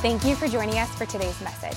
Thank 0.00 0.24
you 0.24 0.36
for 0.36 0.46
joining 0.46 0.78
us 0.78 0.94
for 0.94 1.06
today's 1.06 1.40
message. 1.40 1.76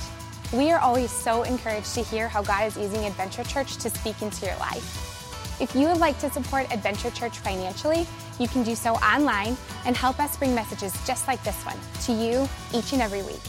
We 0.54 0.70
are 0.70 0.78
always 0.78 1.10
so 1.10 1.42
encouraged 1.42 1.96
to 1.96 2.04
hear 2.04 2.28
how 2.28 2.44
God 2.44 2.68
is 2.68 2.78
using 2.78 3.06
Adventure 3.06 3.44
Church 3.44 3.78
to 3.78 3.90
speak 3.90 4.22
into 4.22 4.46
your 4.46 4.56
life. 4.58 5.60
If 5.60 5.76
you 5.76 5.88
would 5.88 5.98
like 5.98 6.20
to 6.20 6.30
support 6.30 6.72
Adventure 6.72 7.10
Church 7.10 7.40
financially, 7.40 8.06
you 8.40 8.48
can 8.48 8.62
do 8.62 8.76
so 8.76 8.94
online 8.98 9.58
and 9.88 9.98
help 9.98 10.20
us 10.20 10.38
bring 10.38 10.54
messages 10.54 10.94
just 11.04 11.28
like 11.28 11.44
this 11.44 11.60
one 11.66 11.78
to 12.04 12.14
you 12.14 12.48
each 12.78 12.94
and 12.94 13.02
every 13.02 13.24
week. 13.24 13.42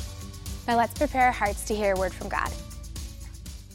Now 0.67 0.79
let's 0.79 0.95
prepare 0.95 1.27
our 1.27 1.33
hearts 1.33 1.65
to 1.65 1.75
hear 1.75 1.93
a 1.93 1.99
word 1.99 2.15
from 2.15 2.31
God. 2.31 2.51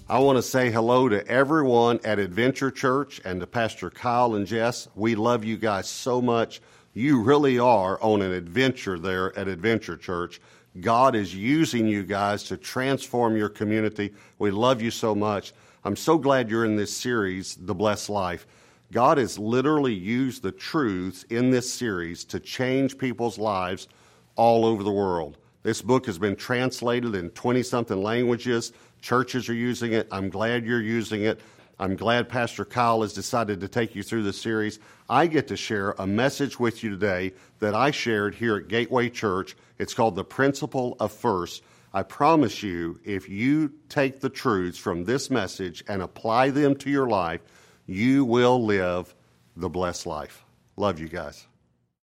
I 0.10 0.18
want 0.18 0.40
to 0.40 0.42
say 0.42 0.72
hello 0.72 1.10
to 1.10 1.28
everyone 1.28 2.00
at 2.06 2.18
Adventure 2.18 2.72
Church 2.72 3.22
and 3.24 3.40
to 3.42 3.46
Pastor 3.46 3.92
Kyle 3.92 4.34
and 4.34 4.48
Jess. 4.48 4.88
We 4.96 5.14
love 5.14 5.46
you 5.46 5.58
guys 5.58 5.88
so 5.88 6.24
much. 6.24 6.60
You 6.96 7.22
really 7.22 7.60
are 7.60 8.02
on 8.02 8.24
an 8.24 8.32
adventure 8.32 8.98
there 8.98 9.38
at 9.38 9.48
Adventure 9.48 9.98
Church. 9.98 10.42
God 10.82 11.16
is 11.16 11.34
using 11.34 11.88
you 11.88 12.04
guys 12.04 12.44
to 12.44 12.58
transform 12.58 13.36
your 13.36 13.50
community. 13.50 14.14
We 14.40 14.52
love 14.52 14.82
you 14.82 14.92
so 14.92 15.16
much. 15.16 15.54
I'm 15.84 15.96
so 15.96 16.18
glad 16.18 16.50
you're 16.50 16.66
in 16.66 16.76
this 16.76 16.96
series, 16.96 17.56
The 17.56 17.76
Blessed 17.76 18.10
Life. 18.10 18.46
God 18.92 19.18
has 19.18 19.38
literally 19.38 19.94
used 19.94 20.44
the 20.44 20.52
truths 20.52 21.24
in 21.24 21.52
this 21.52 21.72
series 21.72 22.24
to 22.26 22.40
change 22.40 22.98
people's 22.98 23.38
lives 23.38 23.88
all 24.36 24.66
over 24.66 24.84
the 24.84 24.92
world. 24.92 25.38
This 25.64 25.82
book 25.82 26.06
has 26.06 26.18
been 26.18 26.36
translated 26.36 27.16
in 27.16 27.30
20 27.32 27.64
something 27.64 28.02
languages. 28.02 28.72
Churches 29.02 29.50
are 29.50 29.54
using 29.54 29.94
it. 29.94 30.08
I'm 30.12 30.30
glad 30.30 30.66
you're 30.66 30.82
using 30.82 31.24
it. 31.24 31.42
I'm 31.80 31.96
glad 31.96 32.28
Pastor 32.28 32.66
Kyle 32.66 33.04
has 33.04 33.14
decided 33.14 33.62
to 33.62 33.68
take 33.68 33.94
you 33.94 34.02
through 34.02 34.24
the 34.24 34.34
series. 34.34 34.80
I 35.08 35.28
get 35.28 35.48
to 35.50 35.58
share 35.58 35.92
a 36.00 36.08
message 36.08 36.60
with 36.60 36.84
you 36.84 36.90
today 36.90 37.34
that 37.60 37.76
I 37.76 37.92
shared 37.92 38.34
here 38.34 38.58
at 38.58 38.68
Gateway 38.68 39.10
Church. 39.10 39.56
It's 39.78 39.94
called 39.94 40.16
The 40.16 40.24
Principle 40.24 40.98
of 41.00 41.12
First. 41.12 41.62
I 41.94 42.02
promise 42.02 42.64
you, 42.64 43.00
if 43.06 43.30
you 43.30 43.74
take 43.90 44.22
the 44.22 44.30
truths 44.30 44.80
from 44.80 45.06
this 45.06 45.30
message 45.30 45.84
and 45.88 46.02
apply 46.02 46.50
them 46.50 46.76
to 46.78 46.90
your 46.90 47.08
life, 47.08 47.42
you 47.86 48.26
will 48.26 48.66
live 48.66 49.14
the 49.56 49.70
blessed 49.70 50.08
life. 50.08 50.44
Love 50.78 51.00
you 51.00 51.08
guys. 51.08 51.46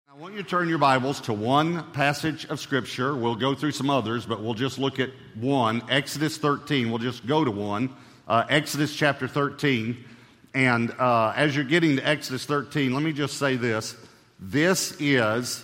I 0.09 0.17
want 0.17 0.35
you 0.35 0.43
to 0.43 0.49
turn 0.49 0.67
your 0.67 0.79
Bibles 0.79 1.21
to 1.21 1.33
one 1.33 1.89
passage 1.93 2.45
of 2.45 2.59
Scripture. 2.59 3.15
We'll 3.15 3.35
go 3.35 3.55
through 3.55 3.71
some 3.71 3.89
others, 3.89 4.25
but 4.25 4.43
we'll 4.43 4.53
just 4.53 4.77
look 4.77 4.99
at 4.99 5.11
one 5.35 5.81
Exodus 5.89 6.37
13. 6.37 6.89
We'll 6.89 6.99
just 6.99 7.25
go 7.25 7.45
to 7.45 7.51
one. 7.51 7.95
Uh, 8.31 8.45
Exodus 8.47 8.95
chapter 8.95 9.27
13. 9.27 10.05
And 10.53 10.91
uh, 10.91 11.33
as 11.35 11.53
you're 11.53 11.65
getting 11.65 11.97
to 11.97 12.07
Exodus 12.07 12.45
13, 12.45 12.93
let 12.93 13.03
me 13.03 13.11
just 13.11 13.37
say 13.37 13.57
this. 13.57 13.93
This 14.39 14.95
is, 15.01 15.61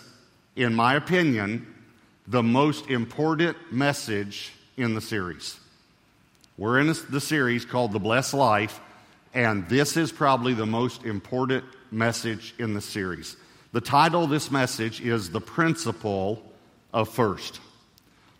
in 0.58 0.76
my 0.76 0.96
opinion, 0.96 1.66
the 2.28 2.44
most 2.44 2.90
important 2.90 3.56
message 3.72 4.52
in 4.76 4.96
the 4.96 5.00
series. 5.00 5.58
We're 6.58 6.80
in 6.80 6.94
the 7.10 7.22
series 7.22 7.64
called 7.64 7.94
The 7.94 8.00
Blessed 8.00 8.34
Life, 8.34 8.82
and 9.34 9.70
this 9.70 9.96
is 9.96 10.12
probably 10.12 10.54
the 10.54 10.66
most 10.66 11.06
important 11.06 11.64
message 11.90 12.54
in 12.60 12.74
the 12.74 12.82
series. 12.82 13.38
The 13.72 13.80
title 13.80 14.26
of 14.26 14.30
this 14.30 14.52
message 14.52 15.00
is 15.00 15.30
The 15.30 15.40
Principle 15.40 16.44
of 16.94 17.08
First. 17.08 17.62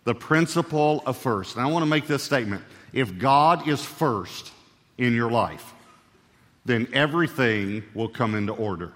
The 0.04 0.14
Principle 0.14 1.02
of 1.06 1.16
First. 1.16 1.56
And 1.56 1.64
I 1.64 1.70
want 1.70 1.82
to 1.82 1.88
make 1.88 2.06
this 2.06 2.22
statement. 2.22 2.62
If 2.92 3.18
God 3.18 3.68
is 3.68 3.84
first 3.84 4.52
in 4.96 5.14
your 5.14 5.30
life, 5.30 5.74
then 6.64 6.88
everything 6.92 7.82
will 7.94 8.08
come 8.08 8.34
into 8.34 8.52
order. 8.52 8.92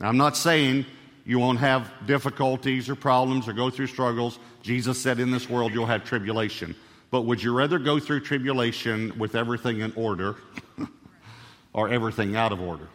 Now, 0.00 0.08
I'm 0.08 0.16
not 0.16 0.36
saying 0.36 0.86
you 1.24 1.38
won't 1.38 1.58
have 1.58 1.90
difficulties 2.06 2.88
or 2.88 2.94
problems 2.94 3.48
or 3.48 3.52
go 3.52 3.70
through 3.70 3.88
struggles. 3.88 4.38
Jesus 4.62 5.00
said, 5.00 5.18
In 5.18 5.30
this 5.30 5.48
world, 5.50 5.72
you'll 5.72 5.86
have 5.86 6.04
tribulation. 6.04 6.74
But 7.10 7.22
would 7.22 7.42
you 7.42 7.56
rather 7.56 7.78
go 7.78 7.98
through 7.98 8.20
tribulation 8.20 9.18
with 9.18 9.34
everything 9.34 9.80
in 9.80 9.92
order 9.96 10.36
or 11.72 11.88
everything 11.88 12.36
out 12.36 12.52
of 12.52 12.60
order? 12.60 12.88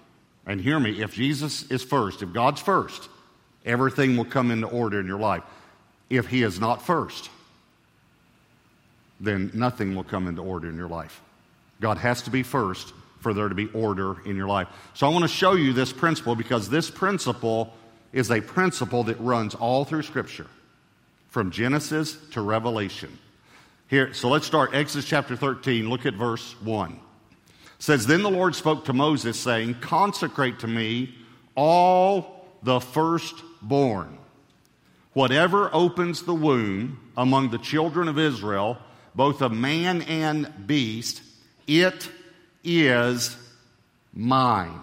And 0.45 0.59
hear 0.59 0.79
me, 0.79 1.01
if 1.01 1.13
Jesus 1.13 1.69
is 1.71 1.83
first, 1.83 2.21
if 2.21 2.33
God's 2.33 2.61
first, 2.61 3.09
everything 3.65 4.17
will 4.17 4.25
come 4.25 4.51
into 4.51 4.67
order 4.67 4.99
in 4.99 5.07
your 5.07 5.19
life. 5.19 5.43
If 6.09 6.27
He 6.27 6.43
is 6.43 6.59
not 6.59 6.81
first, 6.81 7.29
then 9.21 9.51
nothing 9.53 9.95
will 9.95 10.03
come 10.03 10.27
into 10.27 10.41
order 10.41 10.67
in 10.67 10.75
your 10.75 10.89
life. 10.89 11.21
God 11.79 11.97
has 11.97 12.21
to 12.23 12.29
be 12.29 12.43
first 12.43 12.93
for 13.19 13.33
there 13.33 13.49
to 13.49 13.55
be 13.55 13.67
order 13.67 14.21
in 14.25 14.35
your 14.35 14.47
life. 14.47 14.67
So 14.93 15.07
I 15.07 15.09
want 15.09 15.23
to 15.23 15.29
show 15.29 15.53
you 15.53 15.73
this 15.73 15.93
principle 15.93 16.35
because 16.35 16.69
this 16.69 16.89
principle 16.89 17.73
is 18.11 18.31
a 18.31 18.41
principle 18.41 19.03
that 19.05 19.19
runs 19.19 19.55
all 19.55 19.85
through 19.85 20.01
Scripture, 20.01 20.47
from 21.29 21.51
Genesis 21.51 22.17
to 22.31 22.41
Revelation. 22.41 23.17
Here, 23.87 24.13
so 24.13 24.27
let's 24.27 24.45
start 24.45 24.73
Exodus 24.73 25.07
chapter 25.07 25.35
13. 25.35 25.89
Look 25.89 26.05
at 26.05 26.15
verse 26.15 26.55
1 26.61 26.99
says, 27.81 28.05
Then 28.05 28.21
the 28.21 28.29
Lord 28.29 28.55
spoke 28.55 28.85
to 28.85 28.93
Moses, 28.93 29.37
saying, 29.39 29.75
Consecrate 29.81 30.59
to 30.59 30.67
me 30.67 31.15
all 31.55 32.45
the 32.63 32.79
firstborn. 32.79 34.17
Whatever 35.13 35.69
opens 35.73 36.21
the 36.21 36.33
womb 36.33 37.11
among 37.17 37.49
the 37.49 37.57
children 37.57 38.07
of 38.07 38.19
Israel, 38.19 38.77
both 39.15 39.41
of 39.41 39.51
man 39.51 40.01
and 40.03 40.67
beast, 40.67 41.21
it 41.67 42.09
is 42.63 43.35
mine. 44.13 44.79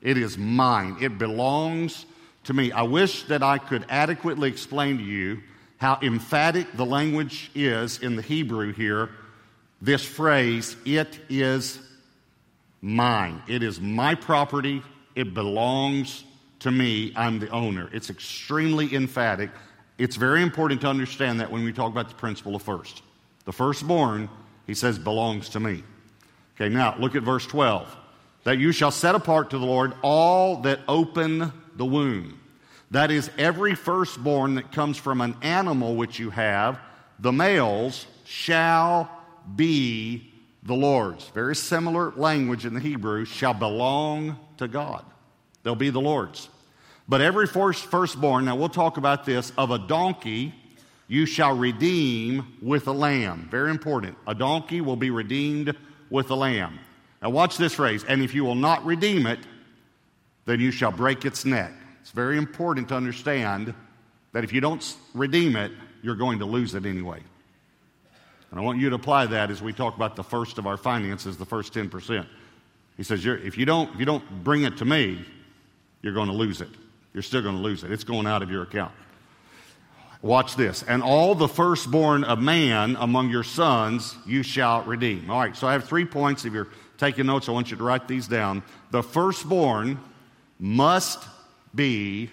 It 0.00 0.18
is 0.18 0.38
mine. 0.38 0.96
It 1.00 1.18
belongs 1.18 2.06
to 2.44 2.54
me. 2.54 2.72
I 2.72 2.82
wish 2.82 3.24
that 3.24 3.42
I 3.42 3.58
could 3.58 3.84
adequately 3.88 4.48
explain 4.48 4.98
to 4.98 5.04
you 5.04 5.42
how 5.78 5.98
emphatic 6.00 6.72
the 6.74 6.86
language 6.86 7.50
is 7.54 7.98
in 7.98 8.16
the 8.16 8.22
Hebrew 8.22 8.72
here. 8.72 9.10
This 9.82 10.04
phrase, 10.04 10.76
it 10.84 11.20
is 11.28 11.78
mine. 12.80 13.42
It 13.48 13.62
is 13.62 13.80
my 13.80 14.14
property. 14.14 14.82
It 15.14 15.34
belongs 15.34 16.24
to 16.60 16.70
me. 16.70 17.12
I'm 17.16 17.38
the 17.38 17.50
owner. 17.50 17.90
It's 17.92 18.10
extremely 18.10 18.94
emphatic. 18.94 19.50
It's 19.98 20.16
very 20.16 20.42
important 20.42 20.80
to 20.82 20.88
understand 20.88 21.40
that 21.40 21.50
when 21.50 21.64
we 21.64 21.72
talk 21.72 21.90
about 21.90 22.08
the 22.08 22.14
principle 22.14 22.54
of 22.54 22.62
first. 22.62 23.02
The 23.46 23.52
firstborn, 23.52 24.28
he 24.66 24.74
says, 24.74 24.98
belongs 24.98 25.48
to 25.50 25.60
me. 25.60 25.82
Okay, 26.54 26.68
now 26.68 26.96
look 26.98 27.14
at 27.14 27.22
verse 27.22 27.46
12. 27.46 27.96
That 28.44 28.58
you 28.58 28.72
shall 28.72 28.90
set 28.90 29.14
apart 29.14 29.50
to 29.50 29.58
the 29.58 29.64
Lord 29.64 29.94
all 30.02 30.62
that 30.62 30.80
open 30.86 31.52
the 31.74 31.84
womb. 31.84 32.40
That 32.90 33.10
is, 33.10 33.30
every 33.36 33.74
firstborn 33.74 34.54
that 34.56 34.72
comes 34.72 34.96
from 34.96 35.20
an 35.20 35.36
animal 35.42 35.96
which 35.96 36.18
you 36.18 36.30
have, 36.30 36.78
the 37.18 37.32
males 37.32 38.06
shall 38.24 39.10
be 39.54 40.32
the 40.62 40.74
Lord's. 40.74 41.28
Very 41.30 41.56
similar 41.56 42.12
language 42.12 42.64
in 42.64 42.74
the 42.74 42.80
Hebrew, 42.80 43.24
shall 43.24 43.54
belong 43.54 44.38
to 44.58 44.68
God. 44.68 45.04
They'll 45.62 45.74
be 45.74 45.90
the 45.90 46.00
Lord's. 46.00 46.48
But 47.08 47.20
every 47.20 47.46
first, 47.46 47.84
firstborn, 47.84 48.44
now 48.44 48.56
we'll 48.56 48.68
talk 48.68 48.96
about 48.96 49.24
this, 49.24 49.52
of 49.56 49.70
a 49.70 49.78
donkey 49.78 50.54
you 51.08 51.26
shall 51.26 51.56
redeem 51.56 52.56
with 52.60 52.88
a 52.88 52.92
lamb. 52.92 53.48
Very 53.50 53.70
important. 53.70 54.16
A 54.26 54.34
donkey 54.34 54.80
will 54.80 54.96
be 54.96 55.10
redeemed 55.10 55.76
with 56.10 56.30
a 56.30 56.34
lamb. 56.34 56.78
Now 57.22 57.30
watch 57.30 57.56
this 57.56 57.74
phrase. 57.74 58.04
And 58.04 58.22
if 58.22 58.34
you 58.34 58.44
will 58.44 58.54
not 58.54 58.84
redeem 58.84 59.26
it, 59.26 59.38
then 60.44 60.60
you 60.60 60.70
shall 60.70 60.92
break 60.92 61.24
its 61.24 61.44
neck. 61.44 61.72
It's 62.00 62.10
very 62.10 62.38
important 62.38 62.88
to 62.88 62.94
understand 62.94 63.74
that 64.32 64.44
if 64.44 64.52
you 64.52 64.60
don't 64.60 64.96
redeem 65.14 65.56
it, 65.56 65.72
you're 66.02 66.16
going 66.16 66.38
to 66.40 66.44
lose 66.44 66.74
it 66.74 66.86
anyway. 66.86 67.20
And 68.50 68.60
I 68.60 68.62
want 68.62 68.78
you 68.78 68.88
to 68.90 68.96
apply 68.96 69.26
that 69.26 69.50
as 69.50 69.60
we 69.60 69.72
talk 69.72 69.96
about 69.96 70.14
the 70.14 70.22
first 70.22 70.58
of 70.58 70.66
our 70.66 70.76
finances, 70.76 71.36
the 71.36 71.46
first 71.46 71.72
10%. 71.72 72.26
He 72.96 73.02
says, 73.02 73.26
if, 73.26 73.58
you 73.58 73.66
don't, 73.66 73.92
if 73.92 74.00
you 74.00 74.06
don't 74.06 74.44
bring 74.44 74.62
it 74.62 74.76
to 74.78 74.84
me, 74.84 75.24
you're 76.02 76.14
going 76.14 76.28
to 76.28 76.34
lose 76.34 76.60
it. 76.60 76.70
You're 77.12 77.22
still 77.22 77.42
going 77.42 77.56
to 77.56 77.62
lose 77.62 77.82
it. 77.82 77.90
It's 77.90 78.04
going 78.04 78.26
out 78.26 78.42
of 78.42 78.50
your 78.50 78.62
account. 78.62 78.92
Watch 80.26 80.56
this. 80.56 80.82
And 80.82 81.04
all 81.04 81.36
the 81.36 81.46
firstborn 81.46 82.24
of 82.24 82.40
man 82.40 82.96
among 82.98 83.30
your 83.30 83.44
sons 83.44 84.16
you 84.26 84.42
shall 84.42 84.82
redeem. 84.82 85.30
All 85.30 85.38
right, 85.38 85.56
so 85.56 85.68
I 85.68 85.72
have 85.72 85.84
three 85.84 86.04
points. 86.04 86.44
If 86.44 86.52
you're 86.52 86.66
taking 86.98 87.26
notes, 87.26 87.48
I 87.48 87.52
want 87.52 87.70
you 87.70 87.76
to 87.76 87.84
write 87.84 88.08
these 88.08 88.26
down. 88.26 88.64
The 88.90 89.04
firstborn 89.04 90.00
must 90.58 91.22
be 91.72 92.28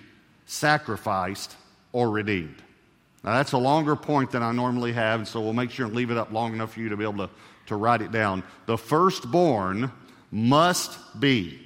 sacrificed 0.48 1.56
or 1.92 2.10
redeemed. 2.10 2.64
Now, 3.24 3.34
that's 3.34 3.52
a 3.52 3.60
longer 3.60 3.96
point 3.96 4.32
than 4.32 4.42
I 4.42 4.52
normally 4.52 4.94
have, 4.94 5.20
and 5.20 5.28
so 5.28 5.40
we'll 5.40 5.54
make 5.54 5.70
sure 5.70 5.86
and 5.86 5.96
leave 5.96 6.10
it 6.10 6.18
up 6.18 6.32
long 6.32 6.54
enough 6.54 6.74
for 6.74 6.80
you 6.80 6.90
to 6.90 6.98
be 6.98 7.04
able 7.04 7.28
to, 7.28 7.30
to 7.68 7.76
write 7.76 8.02
it 8.02 8.12
down. 8.12 8.42
The 8.66 8.78
firstborn 8.78 9.92
must 10.32 10.98
be. 11.20 11.62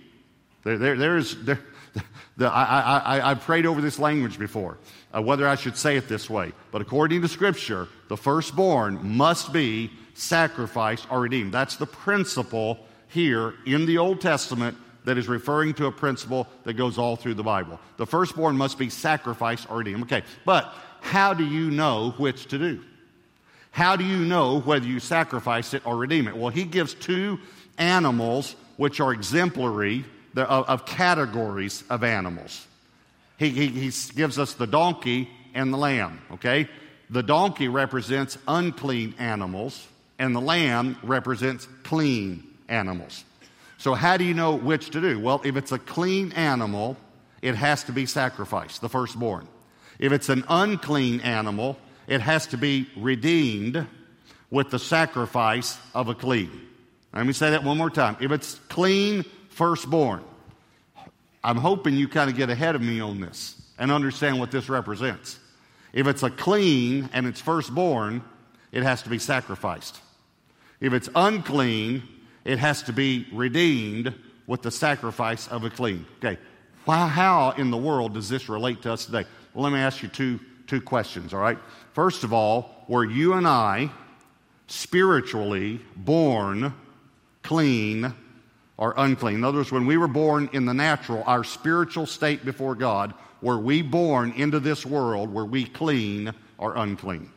There, 0.63 0.77
there, 0.77 0.97
there's, 0.97 1.37
there, 1.45 1.61
the, 2.37 2.51
I, 2.51 2.97
I, 2.97 3.31
I, 3.31 3.33
prayed 3.35 3.65
over 3.65 3.81
this 3.81 3.97
language 3.97 4.37
before, 4.37 4.77
uh, 5.17 5.21
whether 5.21 5.47
I 5.47 5.55
should 5.55 5.77
say 5.77 5.97
it 5.97 6.07
this 6.07 6.29
way. 6.29 6.51
But 6.71 6.81
according 6.81 7.21
to 7.21 7.27
Scripture, 7.27 7.87
the 8.07 8.17
firstborn 8.17 9.17
must 9.17 9.51
be 9.51 9.91
sacrificed 10.13 11.07
or 11.09 11.21
redeemed. 11.21 11.53
That's 11.53 11.77
the 11.77 11.85
principle 11.85 12.85
here 13.07 13.55
in 13.65 13.85
the 13.85 13.97
Old 13.97 14.21
Testament 14.21 14.77
that 15.05 15.17
is 15.17 15.27
referring 15.27 15.73
to 15.75 15.85
a 15.85 15.91
principle 15.91 16.47
that 16.65 16.73
goes 16.73 16.97
all 16.97 17.15
through 17.15 17.35
the 17.35 17.43
Bible. 17.43 17.79
The 17.95 18.05
firstborn 18.05 18.57
must 18.57 18.77
be 18.77 18.89
sacrificed 18.89 19.69
or 19.69 19.77
redeemed. 19.77 20.03
Okay, 20.03 20.23
but 20.45 20.73
how 20.99 21.33
do 21.33 21.45
you 21.45 21.71
know 21.71 22.13
which 22.17 22.47
to 22.47 22.57
do? 22.57 22.83
How 23.71 23.95
do 23.95 24.03
you 24.03 24.17
know 24.17 24.59
whether 24.61 24.85
you 24.85 24.99
sacrifice 24.99 25.73
it 25.73 25.85
or 25.85 25.95
redeem 25.95 26.27
it? 26.27 26.35
Well, 26.35 26.49
he 26.49 26.63
gives 26.63 26.93
two 26.93 27.39
animals 27.77 28.55
which 28.75 28.99
are 28.99 29.13
exemplary 29.13 30.03
of, 30.35 30.67
of 30.67 30.85
categories 30.85 31.83
of 31.89 32.03
animals. 32.03 32.67
He, 33.37 33.49
he, 33.49 33.67
he 33.67 33.91
gives 34.15 34.39
us 34.39 34.53
the 34.53 34.67
donkey 34.67 35.29
and 35.53 35.73
the 35.73 35.77
lamb, 35.77 36.21
okay? 36.33 36.67
The 37.09 37.23
donkey 37.23 37.67
represents 37.67 38.37
unclean 38.47 39.15
animals, 39.19 39.87
and 40.19 40.35
the 40.35 40.41
lamb 40.41 40.97
represents 41.03 41.67
clean 41.83 42.43
animals. 42.67 43.23
So, 43.77 43.93
how 43.93 44.17
do 44.17 44.23
you 44.23 44.33
know 44.33 44.55
which 44.55 44.89
to 44.91 45.01
do? 45.01 45.19
Well, 45.19 45.41
if 45.45 45.55
it's 45.55 45.71
a 45.71 45.79
clean 45.79 46.31
animal, 46.33 46.97
it 47.41 47.55
has 47.55 47.83
to 47.85 47.91
be 47.91 48.05
sacrificed, 48.07 48.81
the 48.81 48.89
firstborn. 48.89 49.47
If 49.99 50.11
it's 50.11 50.29
an 50.29 50.43
unclean 50.49 51.21
animal, 51.21 51.77
it 52.07 52.21
has 52.21 52.47
to 52.47 52.57
be 52.57 52.87
redeemed 52.97 53.85
with 54.49 54.71
the 54.71 54.79
sacrifice 54.79 55.77
of 55.93 56.07
a 56.07 56.15
clean. 56.15 56.67
Let 57.13 57.25
me 57.25 57.33
say 57.33 57.51
that 57.51 57.63
one 57.63 57.77
more 57.77 57.89
time. 57.89 58.17
If 58.19 58.31
it's 58.31 58.55
clean, 58.69 59.25
firstborn, 59.49 60.23
I'm 61.43 61.57
hoping 61.57 61.95
you 61.95 62.07
kind 62.07 62.29
of 62.29 62.35
get 62.35 62.49
ahead 62.49 62.75
of 62.75 62.81
me 62.81 62.99
on 62.99 63.21
this 63.21 63.61
and 63.77 63.91
understand 63.91 64.39
what 64.39 64.51
this 64.51 64.69
represents. 64.69 65.39
If 65.93 66.07
it's 66.07 66.23
a 66.23 66.29
clean 66.29 67.09
and 67.13 67.25
it's 67.25 67.41
firstborn, 67.41 68.23
it 68.71 68.83
has 68.83 69.01
to 69.03 69.09
be 69.09 69.19
sacrificed. 69.19 69.99
If 70.79 70.93
it's 70.93 71.09
unclean, 71.15 72.03
it 72.43 72.59
has 72.59 72.83
to 72.83 72.93
be 72.93 73.27
redeemed 73.31 74.13
with 74.45 74.61
the 74.61 74.71
sacrifice 74.71 75.47
of 75.47 75.63
a 75.63 75.69
clean. 75.69 76.05
Okay, 76.17 76.37
well, 76.85 77.07
how 77.07 77.51
in 77.51 77.71
the 77.71 77.77
world 77.77 78.13
does 78.13 78.29
this 78.29 78.47
relate 78.49 78.81
to 78.83 78.93
us 78.93 79.05
today? 79.05 79.25
Well, 79.53 79.63
let 79.63 79.73
me 79.73 79.79
ask 79.79 80.01
you 80.01 80.09
two, 80.09 80.39
two 80.67 80.81
questions, 80.81 81.33
all 81.33 81.39
right? 81.39 81.57
First 81.93 82.23
of 82.23 82.31
all, 82.31 82.85
were 82.87 83.05
you 83.05 83.33
and 83.33 83.47
I 83.47 83.91
spiritually 84.67 85.81
born 85.95 86.73
clean 87.41 88.13
or 88.77 88.93
unclean? 88.97 89.35
In 89.35 89.43
other 89.43 89.57
words, 89.57 89.71
when 89.71 89.85
we 89.85 89.97
were 89.97 90.07
born 90.07 90.49
in 90.53 90.65
the 90.65 90.73
natural, 90.73 91.23
our 91.25 91.43
spiritual 91.43 92.05
state 92.05 92.45
before 92.45 92.75
God, 92.75 93.13
were 93.41 93.59
we 93.59 93.81
born 93.81 94.31
into 94.33 94.59
this 94.59 94.85
world, 94.85 95.33
were 95.33 95.45
we 95.45 95.65
clean 95.65 96.33
or 96.57 96.75
unclean? 96.75 97.31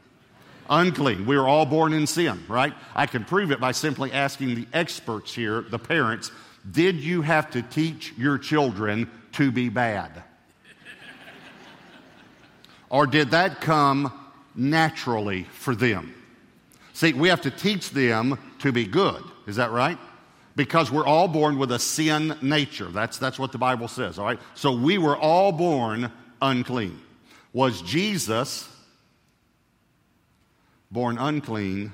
unclean. 0.71 1.27
We 1.27 1.37
were 1.37 1.49
all 1.49 1.67
born 1.67 1.93
in 1.93 2.07
sin, 2.07 2.43
right? 2.49 2.73
I 2.95 3.07
can 3.07 3.25
prove 3.25 3.51
it 3.51 3.61
by 3.61 3.73
simply 3.73 4.13
asking 4.13 4.55
the 4.55 4.67
experts 4.73 5.35
here, 5.35 5.63
the 5.63 5.79
parents, 5.79 6.31
did 6.71 6.97
you 6.97 7.23
have 7.23 7.51
to 7.51 7.63
teach 7.63 8.15
your 8.17 8.39
children 8.39 9.11
to 9.33 9.51
be 9.51 9.69
bad? 9.69 10.23
or 12.89 13.07
did 13.07 13.33
that 13.33 13.61
come 13.61 14.13
naturally 14.55 15.45
for 15.45 15.75
them? 15.75 16.15
See, 16.93 17.13
we 17.13 17.29
have 17.29 17.43
to 17.43 17.51
teach 17.51 17.91
them 17.91 18.39
to 18.61 18.73
be 18.73 18.85
good. 18.85 19.23
Is 19.47 19.57
that 19.57 19.71
right? 19.71 19.99
Because 20.61 20.91
we're 20.91 21.07
all 21.07 21.27
born 21.27 21.57
with 21.57 21.73
a 21.73 21.79
sin 21.79 22.37
nature. 22.43 22.85
That's, 22.85 23.17
that's 23.17 23.39
what 23.39 23.51
the 23.51 23.57
Bible 23.57 23.89
says, 23.89 24.19
all 24.19 24.27
right? 24.27 24.39
So 24.55 24.73
we 24.73 24.99
were 24.99 25.17
all 25.17 25.53
born 25.53 26.13
unclean. 26.43 27.01
Was 27.55 27.81
Jesus 27.81 28.69
born 30.91 31.17
unclean 31.17 31.93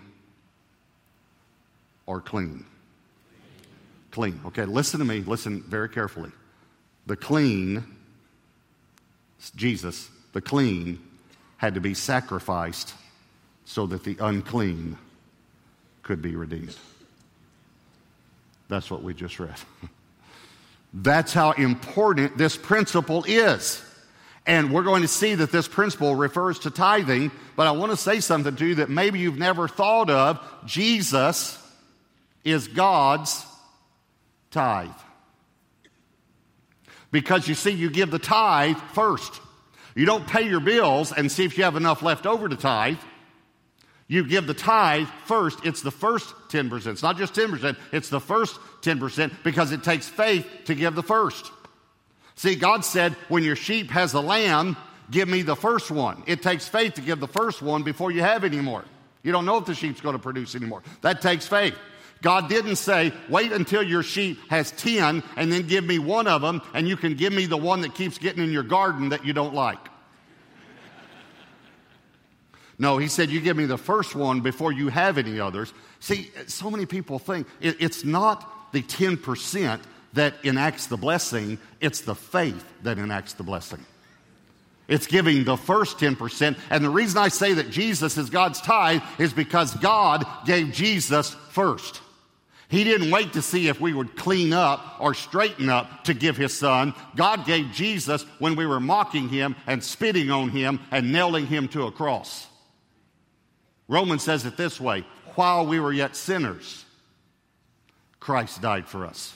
or 2.06 2.20
clean? 2.20 2.64
Clean. 4.10 4.40
Okay, 4.46 4.64
listen 4.64 4.98
to 4.98 5.06
me. 5.06 5.20
Listen 5.20 5.62
very 5.62 5.88
carefully. 5.88 6.32
The 7.06 7.14
clean, 7.14 7.84
Jesus, 9.54 10.10
the 10.32 10.40
clean, 10.40 10.98
had 11.58 11.74
to 11.74 11.80
be 11.80 11.94
sacrificed 11.94 12.94
so 13.64 13.86
that 13.86 14.02
the 14.02 14.16
unclean 14.18 14.98
could 16.02 16.20
be 16.20 16.34
redeemed. 16.34 16.76
That's 18.68 18.90
what 18.90 19.02
we 19.02 19.14
just 19.14 19.38
read. 19.38 19.56
That's 20.92 21.32
how 21.32 21.52
important 21.52 22.38
this 22.38 22.56
principle 22.56 23.24
is. 23.24 23.82
And 24.46 24.72
we're 24.72 24.84
going 24.84 25.02
to 25.02 25.08
see 25.08 25.34
that 25.34 25.50
this 25.50 25.66
principle 25.66 26.14
refers 26.14 26.60
to 26.60 26.70
tithing, 26.70 27.32
but 27.56 27.66
I 27.66 27.72
want 27.72 27.90
to 27.90 27.96
say 27.96 28.20
something 28.20 28.54
to 28.54 28.66
you 28.66 28.74
that 28.76 28.88
maybe 28.88 29.18
you've 29.18 29.38
never 29.38 29.66
thought 29.66 30.08
of. 30.08 30.40
Jesus 30.64 31.58
is 32.44 32.68
God's 32.68 33.44
tithe. 34.52 34.90
Because 37.10 37.48
you 37.48 37.54
see, 37.54 37.70
you 37.70 37.90
give 37.90 38.10
the 38.10 38.18
tithe 38.20 38.76
first. 38.92 39.40
You 39.96 40.06
don't 40.06 40.26
pay 40.26 40.48
your 40.48 40.60
bills 40.60 41.12
and 41.12 41.30
see 41.30 41.44
if 41.44 41.58
you 41.58 41.64
have 41.64 41.76
enough 41.76 42.02
left 42.02 42.26
over 42.26 42.48
to 42.48 42.56
tithe. 42.56 42.98
You 44.08 44.24
give 44.24 44.46
the 44.46 44.54
tithe 44.54 45.08
first. 45.24 45.64
It's 45.64 45.82
the 45.82 45.90
first 45.90 46.32
10%. 46.48 46.86
It's 46.86 47.02
not 47.02 47.16
just 47.16 47.34
10%, 47.34 47.76
it's 47.92 48.08
the 48.08 48.20
first 48.20 48.58
10% 48.82 49.32
because 49.42 49.72
it 49.72 49.82
takes 49.82 50.08
faith 50.08 50.46
to 50.66 50.74
give 50.74 50.94
the 50.94 51.02
first. 51.02 51.50
See, 52.36 52.54
God 52.54 52.84
said, 52.84 53.14
when 53.28 53.42
your 53.42 53.56
sheep 53.56 53.90
has 53.90 54.12
a 54.12 54.20
lamb, 54.20 54.76
give 55.10 55.28
me 55.28 55.42
the 55.42 55.56
first 55.56 55.90
one. 55.90 56.22
It 56.26 56.42
takes 56.42 56.68
faith 56.68 56.94
to 56.94 57.00
give 57.00 57.18
the 57.18 57.28
first 57.28 57.62
one 57.62 57.82
before 57.82 58.10
you 58.10 58.20
have 58.20 58.44
any 58.44 58.60
more. 58.60 58.84
You 59.22 59.32
don't 59.32 59.46
know 59.46 59.56
if 59.56 59.64
the 59.64 59.74
sheep's 59.74 60.00
going 60.00 60.14
to 60.14 60.22
produce 60.22 60.54
anymore. 60.54 60.82
That 61.00 61.20
takes 61.20 61.48
faith. 61.48 61.74
God 62.22 62.48
didn't 62.48 62.76
say, 62.76 63.12
wait 63.28 63.52
until 63.52 63.82
your 63.82 64.02
sheep 64.02 64.38
has 64.50 64.70
10 64.72 65.22
and 65.36 65.52
then 65.52 65.66
give 65.66 65.84
me 65.84 65.98
one 65.98 66.26
of 66.26 66.42
them 66.42 66.62
and 66.74 66.88
you 66.88 66.96
can 66.96 67.14
give 67.14 67.32
me 67.32 67.46
the 67.46 67.56
one 67.56 67.80
that 67.80 67.94
keeps 67.94 68.18
getting 68.18 68.42
in 68.42 68.52
your 68.52 68.62
garden 68.62 69.10
that 69.10 69.24
you 69.24 69.32
don't 69.32 69.54
like. 69.54 69.78
No, 72.78 72.98
he 72.98 73.08
said, 73.08 73.30
you 73.30 73.40
give 73.40 73.56
me 73.56 73.64
the 73.64 73.78
first 73.78 74.14
one 74.14 74.40
before 74.42 74.70
you 74.70 74.88
have 74.88 75.16
any 75.16 75.40
others. 75.40 75.72
See, 76.00 76.30
so 76.46 76.70
many 76.70 76.84
people 76.84 77.18
think 77.18 77.46
it's 77.60 78.04
not 78.04 78.72
the 78.72 78.82
10% 78.82 79.80
that 80.12 80.34
enacts 80.44 80.86
the 80.86 80.96
blessing, 80.96 81.58
it's 81.80 82.02
the 82.02 82.14
faith 82.14 82.64
that 82.82 82.98
enacts 82.98 83.34
the 83.34 83.42
blessing. 83.42 83.84
It's 84.88 85.06
giving 85.06 85.44
the 85.44 85.56
first 85.56 85.98
10%. 85.98 86.56
And 86.70 86.84
the 86.84 86.90
reason 86.90 87.18
I 87.18 87.28
say 87.28 87.54
that 87.54 87.70
Jesus 87.70 88.16
is 88.16 88.30
God's 88.30 88.60
tithe 88.60 89.02
is 89.18 89.32
because 89.32 89.74
God 89.74 90.24
gave 90.46 90.72
Jesus 90.72 91.34
first. 91.50 92.00
He 92.68 92.84
didn't 92.84 93.10
wait 93.10 93.32
to 93.34 93.42
see 93.42 93.68
if 93.68 93.80
we 93.80 93.92
would 93.92 94.16
clean 94.16 94.52
up 94.52 94.96
or 95.00 95.14
straighten 95.14 95.68
up 95.68 96.04
to 96.04 96.14
give 96.14 96.36
his 96.36 96.56
son. 96.56 96.94
God 97.14 97.46
gave 97.46 97.72
Jesus 97.72 98.22
when 98.38 98.56
we 98.56 98.66
were 98.66 98.80
mocking 98.80 99.28
him 99.28 99.54
and 99.66 99.82
spitting 99.82 100.30
on 100.30 100.50
him 100.50 100.80
and 100.90 101.12
nailing 101.12 101.46
him 101.46 101.68
to 101.68 101.84
a 101.86 101.92
cross. 101.92 102.46
Romans 103.88 104.22
says 104.22 104.46
it 104.46 104.56
this 104.56 104.80
way 104.80 105.04
while 105.36 105.66
we 105.66 105.78
were 105.78 105.92
yet 105.92 106.16
sinners, 106.16 106.84
Christ 108.18 108.60
died 108.60 108.86
for 108.86 109.06
us. 109.06 109.34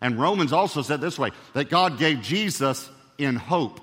And 0.00 0.18
Romans 0.18 0.52
also 0.52 0.82
said 0.82 1.00
this 1.00 1.18
way 1.18 1.30
that 1.52 1.68
God 1.68 1.98
gave 1.98 2.22
Jesus 2.22 2.88
in 3.18 3.36
hope. 3.36 3.80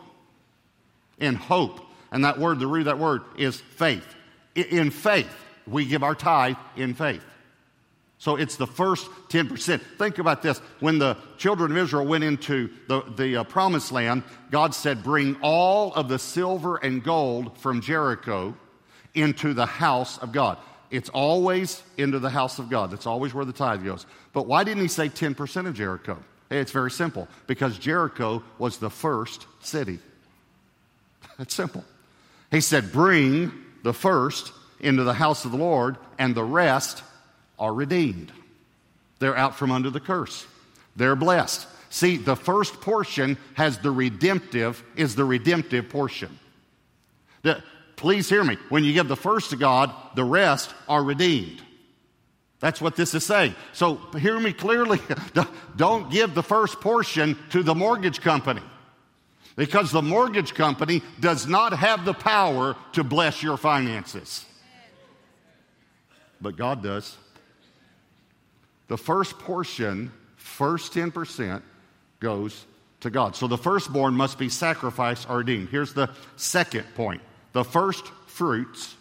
In 1.19 1.36
hope. 1.36 1.81
And 2.12 2.24
that 2.25 2.39
word, 2.39 2.60
the 2.60 2.67
root 2.67 2.81
of 2.81 2.86
that 2.86 3.00
word 3.00 3.22
is 3.38 3.60
faith. 3.60 4.15
In 4.55 4.89
faith, 4.89 5.29
we 5.67 5.86
give 5.86 6.01
our 6.01 6.15
tithe 6.15 6.55
in 6.75 6.96
faith. 6.96 7.24
So 8.19 8.36
it's 8.36 8.55
the 8.55 8.65
first 8.65 9.07
10%. 9.29 9.79
Think 10.00 10.17
about 10.17 10.41
this. 10.41 10.57
When 10.79 10.98
the 10.98 11.17
children 11.38 11.72
of 11.72 11.77
Israel 11.77 12.05
went 12.07 12.24
into 12.24 12.72
the, 12.88 13.01
the 13.15 13.38
uh, 13.38 13.43
promised 13.43 13.91
land, 13.91 14.24
God 14.50 14.74
said, 14.74 15.03
Bring 15.03 15.38
all 15.43 15.93
of 15.93 16.10
the 16.10 16.17
silver 16.17 16.77
and 16.77 17.03
gold 17.03 17.60
from 17.60 17.81
Jericho 17.81 18.55
into 19.17 19.53
the 19.53 19.65
house 19.65 20.17
of 20.19 20.31
God. 20.31 20.57
It's 20.89 21.09
always 21.09 21.83
into 21.97 22.19
the 22.19 22.29
house 22.29 22.59
of 22.59 22.69
God. 22.69 22.91
That's 22.91 23.07
always 23.07 23.33
where 23.33 23.43
the 23.43 23.53
tithe 23.53 23.83
goes. 23.83 24.05
But 24.31 24.47
why 24.47 24.63
didn't 24.63 24.83
he 24.83 24.88
say 24.88 25.09
10% 25.09 25.67
of 25.67 25.74
Jericho? 25.74 26.17
It's 26.50 26.71
very 26.71 26.91
simple 26.91 27.27
because 27.45 27.77
Jericho 27.77 28.41
was 28.57 28.77
the 28.77 28.89
first 28.89 29.45
city. 29.62 30.00
It's 31.39 31.53
simple. 31.53 31.83
He 32.51 32.62
said, 32.62 32.93
Bring 32.93 33.51
the 33.83 33.93
first 33.93 34.53
into 34.79 35.03
the 35.03 35.13
house 35.13 35.43
of 35.43 35.51
the 35.51 35.57
Lord, 35.57 35.97
and 36.17 36.33
the 36.33 36.43
rest 36.43 37.03
are 37.59 37.74
redeemed. 37.74 38.31
They're 39.19 39.36
out 39.36 39.55
from 39.55 39.71
under 39.71 39.89
the 39.89 40.00
curse. 40.00 40.45
They're 40.95 41.15
blessed. 41.15 41.67
See, 41.89 42.17
the 42.17 42.36
first 42.36 42.81
portion 42.81 43.38
has 43.55 43.79
the 43.79 43.91
redemptive, 43.91 44.83
is 44.95 45.15
the 45.15 45.25
redemptive 45.25 45.89
portion. 45.89 46.38
Please 47.97 48.29
hear 48.29 48.43
me. 48.43 48.57
When 48.69 48.85
you 48.85 48.93
give 48.93 49.09
the 49.09 49.17
first 49.17 49.49
to 49.49 49.57
God, 49.57 49.93
the 50.15 50.23
rest 50.23 50.73
are 50.87 51.03
redeemed. 51.03 51.61
That's 52.59 52.79
what 52.79 52.95
this 52.95 53.13
is 53.13 53.25
saying. 53.25 53.53
So 53.73 53.95
hear 54.17 54.39
me 54.39 54.53
clearly. 54.53 54.99
Don't 55.75 56.09
give 56.09 56.33
the 56.33 56.41
first 56.41 56.79
portion 56.79 57.37
to 57.49 57.61
the 57.61 57.75
mortgage 57.75 58.21
company 58.21 58.61
because 59.57 59.91
the 59.91 60.01
mortgage 60.01 60.53
company 60.53 61.01
does 61.19 61.45
not 61.45 61.73
have 61.73 62.05
the 62.05 62.13
power 62.13 62.77
to 62.93 63.03
bless 63.03 63.43
your 63.43 63.57
finances. 63.57 64.45
But 66.39 66.55
God 66.55 66.81
does. 66.81 67.17
The 68.87 68.97
first 68.97 69.37
portion 69.39 70.13
First 70.47 70.93
10% 70.93 71.61
goes 72.19 72.65
to 73.01 73.09
God. 73.09 73.35
So 73.35 73.47
the 73.47 73.57
firstborn 73.57 74.15
must 74.15 74.39
be 74.39 74.49
sacrificed 74.49 75.29
or 75.29 75.37
redeemed. 75.37 75.69
Here's 75.69 75.93
the 75.93 76.09
second 76.35 76.85
point 76.95 77.21
the 77.57 77.63
first 77.63 78.05
fruits 78.27 78.95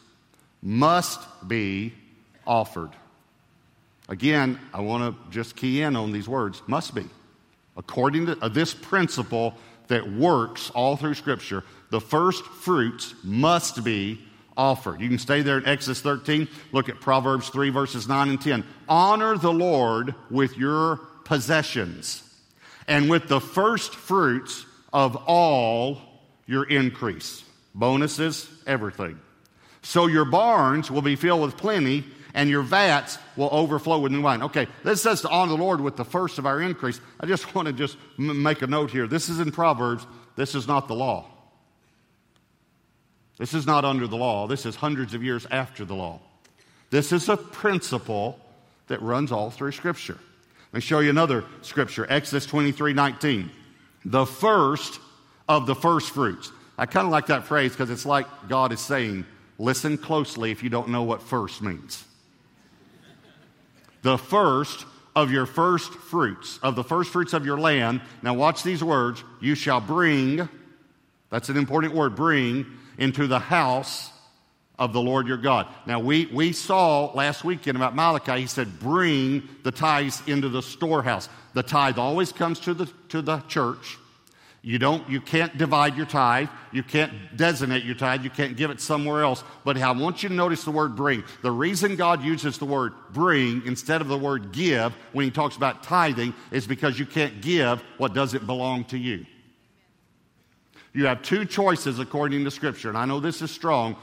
must 0.62 1.20
be 1.46 1.92
offered. 2.46 2.88
Again, 4.08 4.58
I 4.72 4.80
want 4.80 5.14
to 5.14 5.30
just 5.30 5.56
key 5.56 5.82
in 5.82 5.94
on 5.94 6.10
these 6.10 6.26
words 6.26 6.62
must 6.66 6.94
be. 6.94 7.04
According 7.76 8.24
to 8.24 8.38
uh, 8.40 8.48
this 8.48 8.72
principle 8.72 9.52
that 9.88 10.10
works 10.10 10.70
all 10.70 10.96
through 10.96 11.12
Scripture, 11.12 11.64
the 11.90 12.00
first 12.00 12.46
fruits 12.46 13.12
must 13.22 13.84
be 13.84 14.22
offered. 14.56 15.02
You 15.02 15.10
can 15.10 15.18
stay 15.18 15.42
there 15.42 15.58
in 15.58 15.66
Exodus 15.66 16.00
13. 16.00 16.48
Look 16.72 16.88
at 16.88 16.98
Proverbs 16.98 17.50
3, 17.50 17.68
verses 17.68 18.08
9 18.08 18.30
and 18.30 18.40
10. 18.40 18.64
Honor 18.88 19.36
the 19.36 19.52
Lord 19.52 20.14
with 20.30 20.56
your 20.56 20.96
possessions 21.26 22.22
and 22.88 23.10
with 23.10 23.28
the 23.28 23.38
first 23.38 23.94
fruits 23.94 24.64
of 24.94 25.14
all 25.26 26.00
your 26.46 26.64
increase. 26.64 27.42
Bonuses, 27.76 28.48
everything. 28.66 29.20
So 29.82 30.06
your 30.06 30.24
barns 30.24 30.90
will 30.90 31.02
be 31.02 31.14
filled 31.14 31.42
with 31.42 31.56
plenty, 31.56 32.04
and 32.34 32.50
your 32.50 32.62
vats 32.62 33.18
will 33.36 33.50
overflow 33.52 34.00
with 34.00 34.10
new 34.10 34.22
wine. 34.22 34.42
Okay, 34.42 34.66
this 34.82 35.02
says 35.02 35.20
to 35.20 35.28
honor 35.28 35.50
the 35.50 35.62
Lord 35.62 35.80
with 35.80 35.96
the 35.96 36.04
first 36.04 36.38
of 36.38 36.46
our 36.46 36.60
increase. 36.60 37.00
I 37.20 37.26
just 37.26 37.54
want 37.54 37.66
to 37.66 37.72
just 37.72 37.96
m- 38.18 38.42
make 38.42 38.62
a 38.62 38.66
note 38.66 38.90
here. 38.90 39.06
This 39.06 39.28
is 39.28 39.38
in 39.38 39.52
Proverbs. 39.52 40.06
This 40.34 40.54
is 40.54 40.66
not 40.66 40.88
the 40.88 40.94
law. 40.94 41.26
This 43.38 43.52
is 43.52 43.66
not 43.66 43.84
under 43.84 44.06
the 44.06 44.16
law. 44.16 44.46
This 44.46 44.64
is 44.64 44.74
hundreds 44.74 45.12
of 45.12 45.22
years 45.22 45.46
after 45.50 45.84
the 45.84 45.94
law. 45.94 46.20
This 46.88 47.12
is 47.12 47.28
a 47.28 47.36
principle 47.36 48.40
that 48.86 49.02
runs 49.02 49.30
all 49.30 49.50
through 49.50 49.72
Scripture. 49.72 50.18
Let 50.72 50.78
me 50.78 50.80
show 50.80 51.00
you 51.00 51.10
another 51.10 51.44
scripture 51.62 52.06
Exodus 52.08 52.46
23 52.46 52.92
19. 52.92 53.50
The 54.04 54.26
first 54.26 54.98
of 55.48 55.66
the 55.66 55.74
first 55.74 56.10
fruits. 56.10 56.50
I 56.78 56.86
kind 56.86 57.06
of 57.06 57.10
like 57.10 57.26
that 57.26 57.44
phrase 57.44 57.72
because 57.72 57.90
it's 57.90 58.06
like 58.06 58.26
God 58.48 58.72
is 58.72 58.80
saying, 58.80 59.24
listen 59.58 59.96
closely 59.96 60.50
if 60.50 60.62
you 60.62 60.70
don't 60.70 60.88
know 60.88 61.02
what 61.02 61.22
first 61.22 61.62
means. 61.62 62.04
The 64.02 64.18
first 64.18 64.84
of 65.16 65.32
your 65.32 65.46
first 65.46 65.90
fruits, 65.92 66.58
of 66.62 66.76
the 66.76 66.84
first 66.84 67.10
fruits 67.10 67.32
of 67.32 67.46
your 67.46 67.58
land. 67.58 68.02
Now, 68.22 68.34
watch 68.34 68.62
these 68.62 68.84
words. 68.84 69.24
You 69.40 69.54
shall 69.54 69.80
bring, 69.80 70.46
that's 71.30 71.48
an 71.48 71.56
important 71.56 71.94
word, 71.94 72.14
bring 72.14 72.66
into 72.98 73.26
the 73.26 73.38
house 73.38 74.10
of 74.78 74.92
the 74.92 75.00
Lord 75.00 75.26
your 75.26 75.38
God. 75.38 75.66
Now, 75.86 76.00
we, 76.00 76.26
we 76.26 76.52
saw 76.52 77.10
last 77.14 77.44
weekend 77.44 77.76
about 77.76 77.96
Malachi, 77.96 78.42
he 78.42 78.46
said, 78.46 78.78
bring 78.78 79.48
the 79.62 79.70
tithes 79.70 80.22
into 80.26 80.50
the 80.50 80.60
storehouse. 80.60 81.30
The 81.54 81.62
tithe 81.62 81.96
always 81.96 82.30
comes 82.30 82.60
to 82.60 82.74
the, 82.74 82.86
to 83.08 83.22
the 83.22 83.38
church. 83.48 83.96
You 84.66 84.80
don't, 84.80 85.08
you 85.08 85.20
can't 85.20 85.56
divide 85.56 85.96
your 85.96 86.06
tithe. 86.06 86.48
You 86.72 86.82
can't 86.82 87.36
designate 87.36 87.84
your 87.84 87.94
tithe. 87.94 88.24
You 88.24 88.30
can't 88.30 88.56
give 88.56 88.72
it 88.72 88.80
somewhere 88.80 89.22
else. 89.22 89.44
But 89.64 89.76
I 89.76 89.92
want 89.92 90.24
you 90.24 90.28
to 90.28 90.34
notice 90.34 90.64
the 90.64 90.72
word 90.72 90.96
bring. 90.96 91.22
The 91.42 91.52
reason 91.52 91.94
God 91.94 92.20
uses 92.24 92.58
the 92.58 92.64
word 92.64 92.92
bring 93.12 93.62
instead 93.64 94.00
of 94.00 94.08
the 94.08 94.18
word 94.18 94.50
give 94.50 94.92
when 95.12 95.24
he 95.24 95.30
talks 95.30 95.54
about 95.54 95.84
tithing 95.84 96.34
is 96.50 96.66
because 96.66 96.98
you 96.98 97.06
can't 97.06 97.40
give 97.40 97.80
what 97.98 98.12
doesn't 98.12 98.44
belong 98.44 98.82
to 98.86 98.98
you. 98.98 99.24
You 100.92 101.06
have 101.06 101.22
two 101.22 101.44
choices 101.44 102.00
according 102.00 102.42
to 102.42 102.50
Scripture. 102.50 102.88
And 102.88 102.98
I 102.98 103.04
know 103.04 103.20
this 103.20 103.42
is 103.42 103.52
strong, 103.52 103.94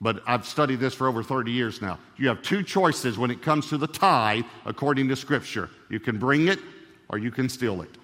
but 0.00 0.24
I've 0.26 0.44
studied 0.44 0.80
this 0.80 0.92
for 0.92 1.06
over 1.06 1.22
30 1.22 1.52
years 1.52 1.80
now. 1.80 2.00
You 2.16 2.26
have 2.26 2.42
two 2.42 2.64
choices 2.64 3.16
when 3.16 3.30
it 3.30 3.42
comes 3.42 3.68
to 3.68 3.78
the 3.78 3.86
tithe 3.86 4.44
according 4.64 5.06
to 5.10 5.14
Scripture. 5.14 5.70
You 5.88 6.00
can 6.00 6.18
bring 6.18 6.48
it 6.48 6.58
or 7.10 7.18
you 7.18 7.30
can 7.30 7.48
steal 7.48 7.80
it. 7.80 7.96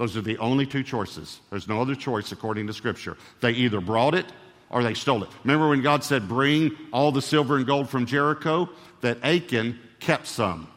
Those 0.00 0.16
are 0.16 0.22
the 0.22 0.38
only 0.38 0.64
two 0.64 0.82
choices. 0.82 1.40
There's 1.50 1.68
no 1.68 1.82
other 1.82 1.94
choice 1.94 2.32
according 2.32 2.68
to 2.68 2.72
Scripture. 2.72 3.18
They 3.42 3.50
either 3.50 3.82
brought 3.82 4.14
it 4.14 4.24
or 4.70 4.82
they 4.82 4.94
stole 4.94 5.22
it. 5.22 5.28
Remember 5.44 5.68
when 5.68 5.82
God 5.82 6.02
said, 6.02 6.26
Bring 6.26 6.74
all 6.90 7.12
the 7.12 7.20
silver 7.20 7.58
and 7.58 7.66
gold 7.66 7.90
from 7.90 8.06
Jericho? 8.06 8.70
That 9.02 9.22
Achan 9.22 9.78
kept 9.98 10.26
some. 10.26 10.68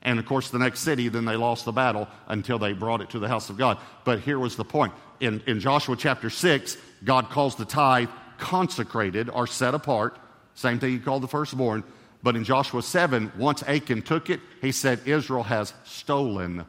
And 0.00 0.18
of 0.18 0.24
course, 0.24 0.48
the 0.48 0.58
next 0.58 0.80
city, 0.80 1.08
then 1.08 1.26
they 1.26 1.36
lost 1.36 1.66
the 1.66 1.72
battle 1.72 2.08
until 2.26 2.58
they 2.58 2.72
brought 2.72 3.02
it 3.02 3.10
to 3.10 3.18
the 3.18 3.28
house 3.28 3.50
of 3.50 3.58
God. 3.58 3.76
But 4.06 4.20
here 4.20 4.38
was 4.38 4.56
the 4.56 4.64
point. 4.64 4.94
In, 5.20 5.42
in 5.46 5.60
Joshua 5.60 5.94
chapter 5.94 6.30
6, 6.30 6.78
God 7.04 7.28
calls 7.28 7.56
the 7.56 7.66
tithe 7.66 8.08
consecrated 8.38 9.28
or 9.28 9.46
set 9.46 9.74
apart. 9.74 10.18
Same 10.54 10.78
thing 10.78 10.92
he 10.92 10.98
called 11.00 11.22
the 11.22 11.28
firstborn. 11.28 11.84
But 12.22 12.36
in 12.36 12.44
Joshua 12.44 12.82
7, 12.82 13.32
once 13.36 13.62
Achan 13.64 14.00
took 14.00 14.30
it, 14.30 14.40
he 14.62 14.72
said, 14.72 15.00
Israel 15.04 15.42
has 15.42 15.74
stolen 15.84 16.64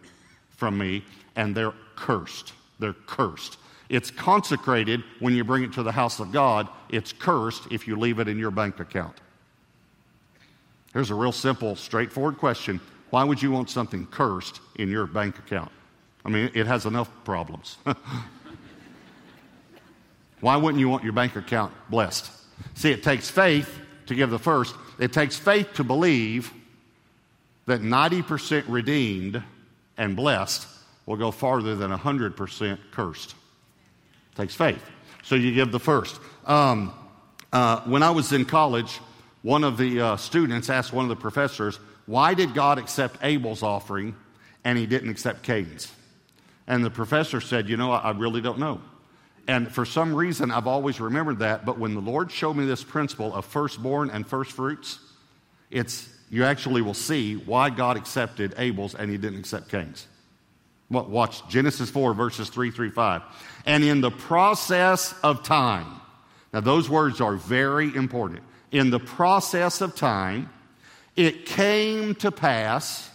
from 0.58 0.78
me, 0.78 1.04
and 1.36 1.56
they're 1.56 1.74
cursed. 1.96 2.54
They're 2.80 2.94
cursed. 2.94 3.58
It's 3.90 4.10
consecrated 4.10 5.04
when 5.20 5.36
you 5.36 5.44
bring 5.44 5.64
it 5.64 5.74
to 5.74 5.84
the 5.84 5.92
house 5.92 6.20
of 6.20 6.32
God. 6.32 6.68
It's 6.90 7.14
cursed 7.14 7.64
if 7.72 7.88
you 7.88 7.96
leave 7.96 8.20
it 8.20 8.28
in 8.28 8.40
your 8.40 8.52
bank 8.52 8.80
account. 8.80 9.20
Here's 10.94 11.10
a 11.10 11.16
real 11.16 11.32
simple, 11.32 11.76
straightforward 11.76 12.38
question 12.38 12.80
Why 13.10 13.24
would 13.24 13.42
you 13.42 13.52
want 13.52 13.70
something 13.70 14.08
cursed 14.08 14.62
in 14.76 14.90
your 14.90 15.06
bank 15.06 15.38
account? 15.40 15.72
I 16.26 16.30
mean, 16.30 16.52
it 16.54 16.68
has 16.68 16.86
enough 16.86 17.10
problems. 17.26 17.78
Why 20.40 20.58
wouldn't 20.58 20.80
you 20.80 20.90
want 20.90 21.04
your 21.04 21.14
bank 21.14 21.36
account 21.36 21.74
blessed? 21.90 22.30
See, 22.76 22.92
it 22.92 23.04
takes 23.04 23.30
faith 23.30 23.80
to 24.08 24.16
give 24.16 24.30
the 24.30 24.40
first. 24.40 24.76
It 25.00 25.14
takes 25.14 25.38
faith 25.38 25.74
to 25.76 25.84
believe 25.84 26.54
that 27.66 27.82
90% 27.82 28.66
redeemed 28.68 29.42
and 29.98 30.16
blessed 30.16 30.68
will 31.06 31.18
go 31.18 31.32
farther 31.32 31.76
than 31.76 31.92
100% 31.92 32.80
cursed. 32.92 33.36
It 34.32 34.36
takes 34.36 34.56
faith. 34.56 34.84
So 35.24 35.36
you 35.36 35.54
give 35.54 35.72
the 35.72 35.80
first. 35.80 36.20
Um, 36.46 36.94
uh, 37.52 37.82
when 37.82 38.04
I 38.04 38.12
was 38.12 38.34
in 38.34 38.46
college, 38.46 39.00
one 39.42 39.64
of 39.64 39.78
the 39.78 40.00
uh, 40.00 40.18
students 40.18 40.70
asked 40.70 40.94
one 40.94 41.06
of 41.06 41.10
the 41.10 41.16
professors, 41.16 41.80
Why 42.06 42.34
did 42.34 42.54
God 42.54 42.78
accept 42.80 43.18
Abel's 43.22 43.64
offering 43.64 44.16
and 44.64 44.78
he 44.78 44.86
didn't 44.86 45.10
accept 45.10 45.44
Cain's? 45.44 45.92
And 46.68 46.84
the 46.84 46.90
professor 46.90 47.42
said, 47.42 47.70
You 47.70 47.78
know, 47.78 47.92
I, 47.92 48.00
I 48.00 48.12
really 48.12 48.42
don't 48.42 48.60
know. 48.60 48.82
And 49.48 49.70
for 49.70 49.86
some 49.86 50.16
reason, 50.16 50.52
I've 50.52 50.68
always 50.68 51.02
remembered 51.02 51.40
that. 51.40 51.66
But 51.66 51.78
when 51.78 51.94
the 51.94 52.02
Lord 52.02 52.32
showed 52.32 52.56
me 52.56 52.66
this 52.66 52.84
principle 52.84 53.34
of 53.34 53.46
firstborn 53.46 54.10
and 54.10 54.26
firstfruits, 54.26 55.00
it's, 55.70 56.08
you 56.30 56.46
actually 56.46 56.82
will 56.82 56.94
see 56.94 57.36
why 57.36 57.70
God 57.70 57.98
accepted 57.98 58.56
Abel's 58.58 58.96
and 58.96 59.12
he 59.12 59.18
didn't 59.18 59.40
accept 59.40 59.70
Cain's. 59.70 60.08
Watch 60.94 61.48
Genesis 61.50 61.90
4, 61.90 62.14
verses 62.14 62.50
3 62.50 62.72
through 62.72 62.92
5. 62.92 63.22
And 63.66 63.84
in 63.84 64.02
the 64.02 64.12
process 64.12 65.14
of 65.24 65.44
time, 65.44 65.88
now 66.54 66.62
those 66.62 66.90
words 66.90 67.20
are 67.20 67.36
very 67.36 67.94
important. 67.96 68.42
In 68.72 68.90
the 68.90 69.00
process 69.00 69.82
of 69.82 69.96
time, 69.96 70.50
it 71.16 71.46
came 71.46 72.16
to 72.16 72.32
pass 72.32 73.10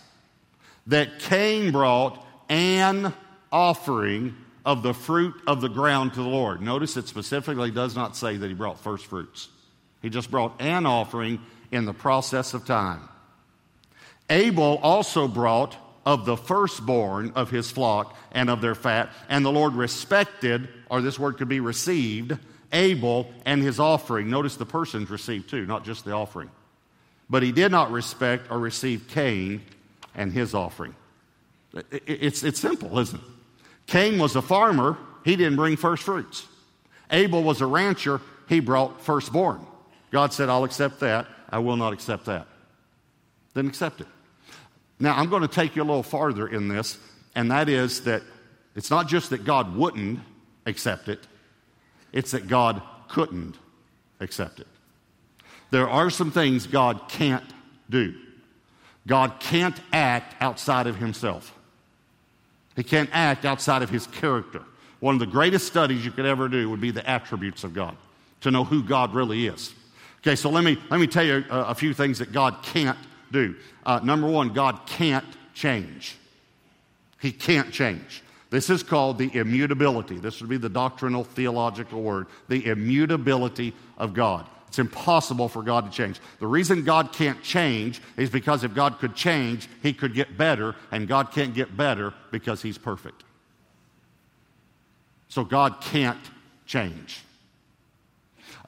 that 0.89 1.21
Cain 1.21 1.73
brought 1.73 2.25
an 2.49 3.13
offering 3.53 4.37
of 4.65 4.83
the 4.83 4.95
fruit 4.95 5.35
of 5.47 5.61
the 5.61 5.69
ground 5.69 6.15
to 6.15 6.23
the 6.23 6.29
Lord. 6.29 6.61
Notice 6.61 6.97
it 6.97 7.09
specifically 7.09 7.71
does 7.71 7.97
not 7.97 8.17
say 8.17 8.37
that 8.37 8.47
he 8.47 8.55
brought 8.55 8.79
first 8.79 9.07
fruits. 9.07 9.49
He 10.03 10.11
just 10.11 10.31
brought 10.31 10.61
an 10.61 10.87
offering 10.87 11.41
in 11.71 11.85
the 11.85 11.93
process 11.93 12.55
of 12.55 12.65
time. 12.65 13.09
Abel 14.31 14.79
also 14.83 15.27
brought 15.27 15.77
of 16.09 16.25
the 16.25 16.39
firstborn 16.39 17.31
of 17.35 17.51
his 17.51 17.71
flock 17.71 18.17
and 18.33 18.49
of 18.49 18.63
their 18.63 18.75
fat, 18.75 19.11
and 19.29 19.45
the 19.45 19.53
Lord 19.53 19.75
respected, 19.75 20.67
or 20.89 21.03
this 21.03 21.19
word 21.19 21.37
could 21.37 21.51
be 21.51 21.61
received, 21.61 22.39
Abel 22.73 23.31
and 23.45 23.63
his 23.63 23.79
offering. 23.79 24.31
Notice 24.31 24.57
the 24.57 24.65
persons 24.65 25.11
received 25.11 25.51
too, 25.51 25.67
not 25.67 25.85
just 25.85 26.07
the 26.07 26.13
offering. 26.13 26.51
But 27.29 27.43
he 27.43 27.53
did 27.53 27.71
not 27.71 27.91
respect 27.91 28.51
or 28.51 28.59
receive 28.59 29.07
Cain 29.09 29.61
and 30.15 30.33
his 30.33 30.55
offering. 30.55 30.95
It's, 31.91 32.43
it's 32.43 32.59
simple, 32.59 32.99
isn't 32.99 33.21
it? 33.21 33.29
Cain 33.87 34.19
was 34.19 34.35
a 34.35 34.41
farmer, 34.41 34.97
he 35.27 35.37
didn't 35.37 35.57
bring 35.57 35.77
first 35.77 36.05
fruits. 36.05 36.47
Abel 37.11 37.43
was 37.43 37.61
a 37.61 37.67
rancher, 37.67 38.23
he 38.49 38.61
brought 38.61 39.03
firstborn. 39.03 39.61
God 40.11 40.33
said, 40.33 40.49
I'll 40.49 40.65
accept 40.65 41.01
that. 41.01 41.27
I 41.51 41.59
will 41.59 41.77
not 41.77 41.93
accept 41.93 42.25
that. 42.25 42.47
Didn't 43.55 43.69
accept 43.69 44.01
it. 44.01 44.07
Now, 45.01 45.17
I'm 45.17 45.29
going 45.31 45.43
to 45.43 45.49
take 45.49 45.77
you 45.77 45.83
a 45.83 45.85
little 45.85 46.03
farther 46.03 46.49
in 46.49 46.69
this, 46.69 46.99
and 47.35 47.51
that 47.51 47.69
is 47.69 48.03
that 48.03 48.23
it's 48.75 48.91
not 48.91 49.09
just 49.09 49.31
that 49.31 49.45
God 49.45 49.77
wouldn't 49.77 50.21
accept 50.67 51.09
it, 51.09 51.21
it's 52.13 52.33
that 52.33 52.49
God 52.49 52.83
couldn't 53.09 53.57
accept 54.21 54.61
it. 54.61 54.67
There 55.71 55.89
are 55.89 56.11
some 56.11 56.31
things 56.31 56.67
God 56.67 57.09
can't 57.09 57.45
do. 57.91 58.15
God 59.07 59.41
can't 59.41 59.79
act 59.93 60.35
outside 60.41 60.87
of 60.87 60.97
himself. 60.97 61.55
He 62.77 62.83
can't 62.83 63.11
act 63.13 63.45
outside 63.45 63.83
of 63.83 63.91
his 63.91 64.07
character. 64.07 64.63
One 65.01 65.15
of 65.15 65.21
the 65.21 65.27
greatest 65.27 65.67
studies 65.67 66.05
you 66.05 66.11
could 66.11 66.27
ever 66.27 66.49
do 66.49 66.69
would 66.71 66.81
be 66.81 66.91
the 66.91 67.09
attributes 67.09 67.65
of 67.65 67.73
God, 67.73 67.97
to 68.41 68.51
know 68.51 68.65
who 68.65 68.83
God 68.83 69.15
really 69.15 69.47
is. 69.47 69.75
Okay, 70.21 70.37
so 70.37 70.51
let 70.51 70.65
me, 70.65 70.77
let 70.91 71.01
me 71.01 71.07
tell 71.07 71.25
you 71.25 71.45
a, 71.51 71.59
a 71.59 71.75
few 71.75 71.95
things 71.95 72.19
that 72.19 72.33
God 72.33 72.57
can't 72.63 72.99
do. 73.33 73.55
Uh, 73.85 74.01
number 74.03 74.27
one, 74.27 74.53
God 74.53 74.81
can't 74.87 75.25
change. 75.55 76.17
He 77.21 77.33
can't 77.33 77.73
change. 77.73 78.23
This 78.51 78.71
is 78.71 78.83
called 78.83 79.19
the 79.19 79.31
immutability. 79.35 80.19
This 80.19 80.41
would 80.41 80.49
be 80.49 80.57
the 80.57 80.69
doctrinal 80.69 81.25
theological 81.25 82.03
word 82.03 82.27
the 82.49 82.67
immutability 82.67 83.75
of 83.99 84.15
God. 84.15 84.47
It's 84.69 84.79
impossible 84.79 85.49
for 85.49 85.63
God 85.63 85.91
to 85.91 85.91
change. 85.91 86.21
The 86.41 86.47
reason 86.47 86.85
God 86.85 87.13
can't 87.13 87.43
change 87.43 88.03
is 88.17 88.29
because 88.29 88.65
if 88.65 88.75
God 88.75 88.99
could 88.99 89.15
change, 89.15 89.69
he 89.83 89.95
could 89.95 90.15
get 90.15 90.37
better, 90.37 90.77
and 90.93 91.09
God 91.09 91.33
can't 91.33 91.55
get 91.55 91.75
better 91.75 92.13
because 92.31 92.61
he's 92.61 92.77
perfect. 92.77 93.25
So 95.29 95.45
God 95.45 95.81
can't 95.81 96.19
change. 96.67 97.23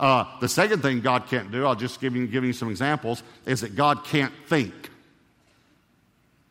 Uh, 0.00 0.24
the 0.40 0.48
second 0.48 0.80
thing 0.80 1.02
God 1.02 1.26
can't 1.26 1.52
do, 1.52 1.66
I'll 1.66 1.76
just 1.76 2.00
give 2.00 2.16
you, 2.16 2.26
give 2.26 2.42
you 2.42 2.54
some 2.54 2.70
examples, 2.70 3.22
is 3.44 3.60
that 3.60 3.76
God 3.76 4.02
can't 4.04 4.32
think 4.46 4.90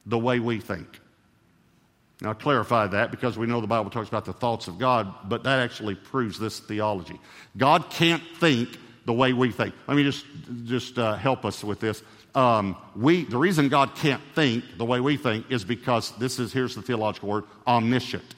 the 0.06 0.20
way 0.20 0.40
we 0.40 0.60
think. 0.60 1.02
Now, 2.22 2.32
I 2.32 2.34
clarify 2.36 2.86
that 2.88 3.10
because 3.10 3.40
we 3.40 3.48
know 3.48 3.60
the 3.60 3.66
Bible 3.66 3.90
talks 3.90 4.08
about 4.08 4.26
the 4.26 4.34
thoughts 4.34 4.68
of 4.68 4.78
God, 4.78 5.12
but 5.28 5.44
that 5.44 5.60
actually 5.60 5.96
proves 5.96 6.38
this 6.38 6.60
theology. 6.60 7.20
God 7.58 7.90
can't 7.90 8.22
think 8.40 8.70
the 9.06 9.14
way 9.14 9.34
we 9.34 9.52
think. 9.52 9.74
Let 9.88 9.98
me 9.98 10.04
just, 10.04 10.26
just 10.66 11.00
uh, 11.00 11.16
help 11.16 11.44
us 11.44 11.64
with 11.64 11.80
this. 11.80 12.04
Um, 12.36 12.76
we, 12.96 13.24
the 13.24 13.38
reason 13.38 13.68
God 13.68 13.96
can't 13.96 14.22
think 14.36 14.64
the 14.78 14.86
way 14.86 15.00
we 15.00 15.18
think 15.18 15.50
is 15.50 15.64
because 15.64 16.12
this 16.18 16.38
is, 16.38 16.54
here's 16.54 16.76
the 16.76 16.84
theological 16.84 17.30
word, 17.30 17.46
omniscient. 17.66 18.36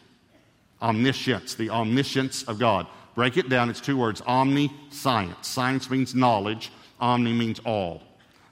Omniscience, 0.81 1.55
the 1.55 1.69
omniscience 1.69 2.43
of 2.43 2.59
God. 2.59 2.87
Break 3.15 3.37
it 3.37 3.49
down, 3.49 3.69
it's 3.69 3.81
two 3.81 3.97
words 3.97 4.21
omni 4.25 4.71
Science 4.89 5.47
Science 5.47 5.89
means 5.89 6.15
knowledge, 6.15 6.71
omni 6.99 7.33
means 7.33 7.59
all. 7.65 8.01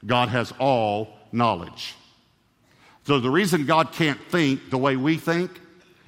God 0.06 0.30
has 0.30 0.54
all 0.60 1.10
knowledge. 1.32 1.96
So 3.06 3.20
the 3.20 3.30
reason 3.30 3.66
God 3.66 3.92
can't 3.92 4.20
think 4.30 4.70
the 4.70 4.78
way 4.78 4.96
we 4.96 5.18
think 5.18 5.60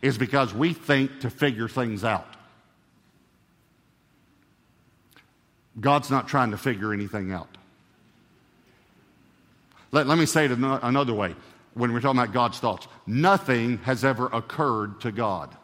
is 0.02 0.18
because 0.18 0.54
we 0.54 0.74
think 0.74 1.22
to 1.22 1.30
figure 1.30 1.68
things 1.68 2.04
out. 2.04 2.28
God's 5.80 6.10
not 6.10 6.28
trying 6.28 6.52
to 6.52 6.58
figure 6.58 6.94
anything 6.94 7.32
out. 7.32 7.48
Let, 9.92 10.08
let 10.08 10.18
me 10.18 10.26
say 10.26 10.46
it 10.46 10.52
another 10.52 11.14
way 11.14 11.36
when 11.74 11.94
we're 11.94 12.02
talking 12.02 12.20
about 12.20 12.34
God's 12.34 12.60
thoughts. 12.60 12.88
Nothing 13.08 13.78
has 13.80 14.04
ever 14.04 14.28
occurred 14.28 15.02
to 15.02 15.12
God. 15.12 15.56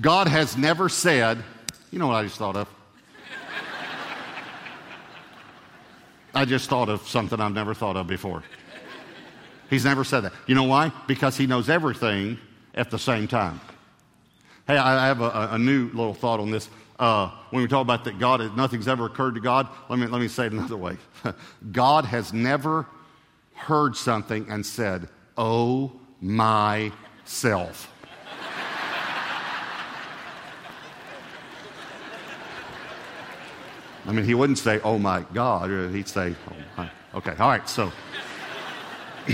God 0.00 0.28
has 0.28 0.56
never 0.56 0.88
said, 0.88 1.42
you 1.90 1.98
know 1.98 2.08
what 2.08 2.16
I 2.16 2.24
just 2.24 2.36
thought 2.36 2.56
of? 2.56 2.68
I 6.34 6.44
just 6.44 6.68
thought 6.68 6.88
of 6.88 7.06
something 7.06 7.40
I've 7.40 7.52
never 7.52 7.74
thought 7.74 7.96
of 7.96 8.08
before. 8.08 8.42
He's 9.70 9.84
never 9.84 10.02
said 10.02 10.20
that. 10.20 10.32
You 10.46 10.54
know 10.54 10.64
why? 10.64 10.90
Because 11.06 11.36
he 11.36 11.46
knows 11.46 11.68
everything 11.68 12.38
at 12.74 12.90
the 12.90 12.98
same 12.98 13.28
time. 13.28 13.60
Hey, 14.66 14.76
I 14.76 15.06
have 15.06 15.20
a, 15.20 15.50
a 15.52 15.58
new 15.58 15.86
little 15.88 16.14
thought 16.14 16.40
on 16.40 16.50
this. 16.50 16.68
Uh, 16.98 17.30
when 17.50 17.62
we 17.62 17.68
talk 17.68 17.82
about 17.82 18.04
that 18.04 18.18
God, 18.18 18.56
nothing's 18.56 18.88
ever 18.88 19.06
occurred 19.06 19.34
to 19.34 19.40
God, 19.40 19.68
let 19.88 19.98
me, 19.98 20.06
let 20.06 20.20
me 20.20 20.28
say 20.28 20.46
it 20.46 20.52
another 20.52 20.76
way. 20.76 20.96
God 21.72 22.04
has 22.04 22.32
never 22.32 22.86
heard 23.54 23.96
something 23.96 24.46
and 24.48 24.64
said, 24.64 25.08
Oh, 25.36 25.92
myself. 26.20 27.90
I 34.06 34.12
mean, 34.12 34.24
he 34.24 34.34
wouldn't 34.34 34.58
say, 34.58 34.80
oh 34.80 34.98
my 34.98 35.24
God, 35.32 35.70
he'd 35.92 36.08
say, 36.08 36.34
oh 36.50 36.54
my. 36.76 36.90
Okay, 37.14 37.34
all 37.38 37.48
right, 37.48 37.68
so. 37.68 37.92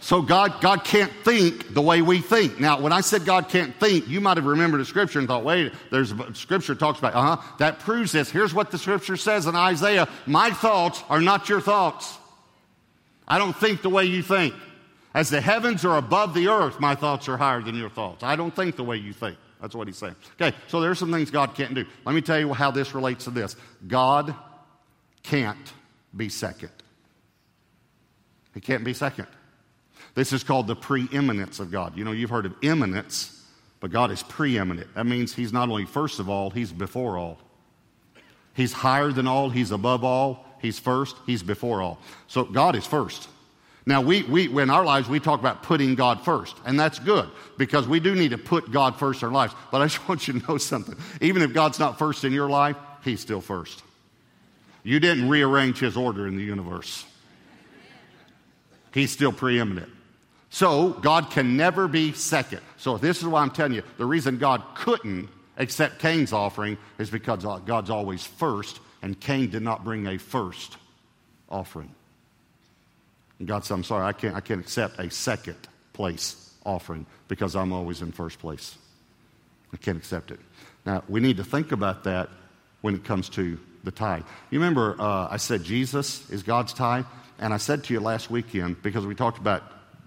so 0.00 0.20
God, 0.20 0.60
God 0.60 0.84
can't 0.84 1.12
think 1.24 1.72
the 1.72 1.80
way 1.80 2.02
we 2.02 2.20
think. 2.20 2.60
Now, 2.60 2.80
when 2.80 2.92
I 2.92 3.00
said 3.00 3.24
God 3.24 3.48
can't 3.48 3.74
think, 3.76 4.08
you 4.08 4.20
might 4.20 4.36
have 4.36 4.46
remembered 4.46 4.80
a 4.80 4.84
scripture 4.84 5.20
and 5.20 5.28
thought, 5.28 5.44
wait, 5.44 5.72
there's 5.90 6.12
a 6.12 6.34
scripture 6.34 6.74
talks 6.74 6.98
about, 6.98 7.14
uh 7.14 7.36
huh, 7.36 7.54
that 7.58 7.78
proves 7.78 8.12
this. 8.12 8.30
Here's 8.30 8.52
what 8.52 8.70
the 8.70 8.78
scripture 8.78 9.16
says 9.16 9.46
in 9.46 9.56
Isaiah 9.56 10.08
My 10.26 10.50
thoughts 10.50 11.02
are 11.08 11.20
not 11.20 11.48
your 11.48 11.60
thoughts. 11.60 12.18
I 13.26 13.38
don't 13.38 13.56
think 13.56 13.80
the 13.82 13.88
way 13.88 14.04
you 14.04 14.22
think. 14.22 14.54
As 15.14 15.30
the 15.30 15.40
heavens 15.40 15.84
are 15.84 15.98
above 15.98 16.34
the 16.34 16.48
earth, 16.48 16.80
my 16.80 16.94
thoughts 16.94 17.28
are 17.28 17.36
higher 17.36 17.60
than 17.60 17.76
your 17.76 17.90
thoughts. 17.90 18.22
I 18.22 18.34
don't 18.34 18.54
think 18.54 18.76
the 18.76 18.84
way 18.84 18.96
you 18.96 19.12
think. 19.12 19.36
That's 19.62 19.76
what 19.76 19.86
he's 19.86 19.96
saying. 19.96 20.16
Okay, 20.40 20.54
so 20.66 20.80
there's 20.80 20.98
some 20.98 21.12
things 21.12 21.30
God 21.30 21.54
can't 21.54 21.72
do. 21.72 21.86
Let 22.04 22.16
me 22.16 22.20
tell 22.20 22.38
you 22.38 22.52
how 22.52 22.72
this 22.72 22.94
relates 22.94 23.24
to 23.24 23.30
this. 23.30 23.54
God 23.86 24.34
can't 25.22 25.72
be 26.14 26.28
second. 26.28 26.72
He 28.54 28.60
can't 28.60 28.82
be 28.82 28.92
second. 28.92 29.28
This 30.14 30.32
is 30.32 30.42
called 30.42 30.66
the 30.66 30.74
preeminence 30.74 31.60
of 31.60 31.70
God. 31.70 31.96
You 31.96 32.04
know, 32.04 32.10
you've 32.10 32.28
heard 32.28 32.44
of 32.44 32.54
eminence, 32.64 33.46
but 33.78 33.92
God 33.92 34.10
is 34.10 34.24
preeminent. 34.24 34.92
That 34.96 35.06
means 35.06 35.32
He's 35.32 35.52
not 35.52 35.68
only 35.68 35.86
first 35.86 36.18
of 36.18 36.28
all, 36.28 36.50
He's 36.50 36.72
before 36.72 37.16
all. 37.16 37.38
He's 38.54 38.72
higher 38.72 39.12
than 39.12 39.28
all, 39.28 39.48
He's 39.48 39.70
above 39.70 40.02
all, 40.02 40.44
He's 40.60 40.80
first, 40.80 41.16
He's 41.24 41.44
before 41.44 41.80
all. 41.80 42.00
So 42.26 42.42
God 42.42 42.74
is 42.74 42.84
first. 42.84 43.28
Now, 43.84 44.00
we, 44.00 44.22
we, 44.22 44.62
in 44.62 44.70
our 44.70 44.84
lives, 44.84 45.08
we 45.08 45.18
talk 45.18 45.40
about 45.40 45.64
putting 45.64 45.96
God 45.96 46.24
first, 46.24 46.56
and 46.64 46.78
that's 46.78 47.00
good 47.00 47.28
because 47.58 47.88
we 47.88 47.98
do 47.98 48.14
need 48.14 48.30
to 48.30 48.38
put 48.38 48.70
God 48.70 48.96
first 48.96 49.22
in 49.22 49.26
our 49.26 49.34
lives. 49.34 49.54
But 49.72 49.82
I 49.82 49.86
just 49.86 50.08
want 50.08 50.28
you 50.28 50.38
to 50.38 50.46
know 50.46 50.58
something. 50.58 50.96
Even 51.20 51.42
if 51.42 51.52
God's 51.52 51.78
not 51.78 51.98
first 51.98 52.24
in 52.24 52.32
your 52.32 52.48
life, 52.48 52.76
He's 53.02 53.20
still 53.20 53.40
first. 53.40 53.82
You 54.84 55.00
didn't 55.00 55.28
rearrange 55.28 55.80
His 55.80 55.96
order 55.96 56.28
in 56.28 56.36
the 56.36 56.44
universe, 56.44 57.04
He's 58.92 59.10
still 59.10 59.32
preeminent. 59.32 59.90
So, 60.50 60.90
God 60.90 61.30
can 61.30 61.56
never 61.56 61.88
be 61.88 62.12
second. 62.12 62.60
So, 62.76 62.98
this 62.98 63.18
is 63.18 63.24
why 63.24 63.40
I'm 63.40 63.50
telling 63.50 63.72
you 63.72 63.82
the 63.96 64.04
reason 64.04 64.36
God 64.36 64.62
couldn't 64.74 65.28
accept 65.56 65.98
Cain's 65.98 66.32
offering 66.32 66.76
is 66.98 67.08
because 67.10 67.42
God's 67.64 67.90
always 67.90 68.24
first, 68.24 68.78
and 69.00 69.18
Cain 69.18 69.48
did 69.48 69.62
not 69.62 69.82
bring 69.82 70.06
a 70.06 70.18
first 70.18 70.76
offering. 71.48 71.94
And 73.42 73.48
God 73.48 73.64
said, 73.64 73.74
I'm 73.74 73.82
sorry, 73.82 74.06
I 74.06 74.12
can't, 74.12 74.36
I 74.36 74.40
can't 74.40 74.60
accept 74.60 75.00
a 75.00 75.10
second 75.10 75.56
place 75.94 76.54
offering 76.64 77.06
because 77.26 77.56
I'm 77.56 77.72
always 77.72 78.00
in 78.00 78.12
first 78.12 78.38
place. 78.38 78.78
I 79.72 79.78
can't 79.78 79.98
accept 79.98 80.30
it. 80.30 80.38
Now, 80.86 81.02
we 81.08 81.18
need 81.18 81.38
to 81.38 81.42
think 81.42 81.72
about 81.72 82.04
that 82.04 82.28
when 82.82 82.94
it 82.94 83.02
comes 83.02 83.28
to 83.30 83.58
the 83.82 83.90
tithe. 83.90 84.22
You 84.52 84.60
remember 84.60 84.94
uh, 84.96 85.26
I 85.28 85.38
said 85.38 85.64
Jesus 85.64 86.30
is 86.30 86.44
God's 86.44 86.72
tithe? 86.72 87.04
And 87.40 87.52
I 87.52 87.56
said 87.56 87.82
to 87.82 87.92
you 87.92 87.98
last 87.98 88.30
weekend, 88.30 88.80
because 88.80 89.04
we 89.06 89.16
talked 89.16 89.38
about 89.38 89.64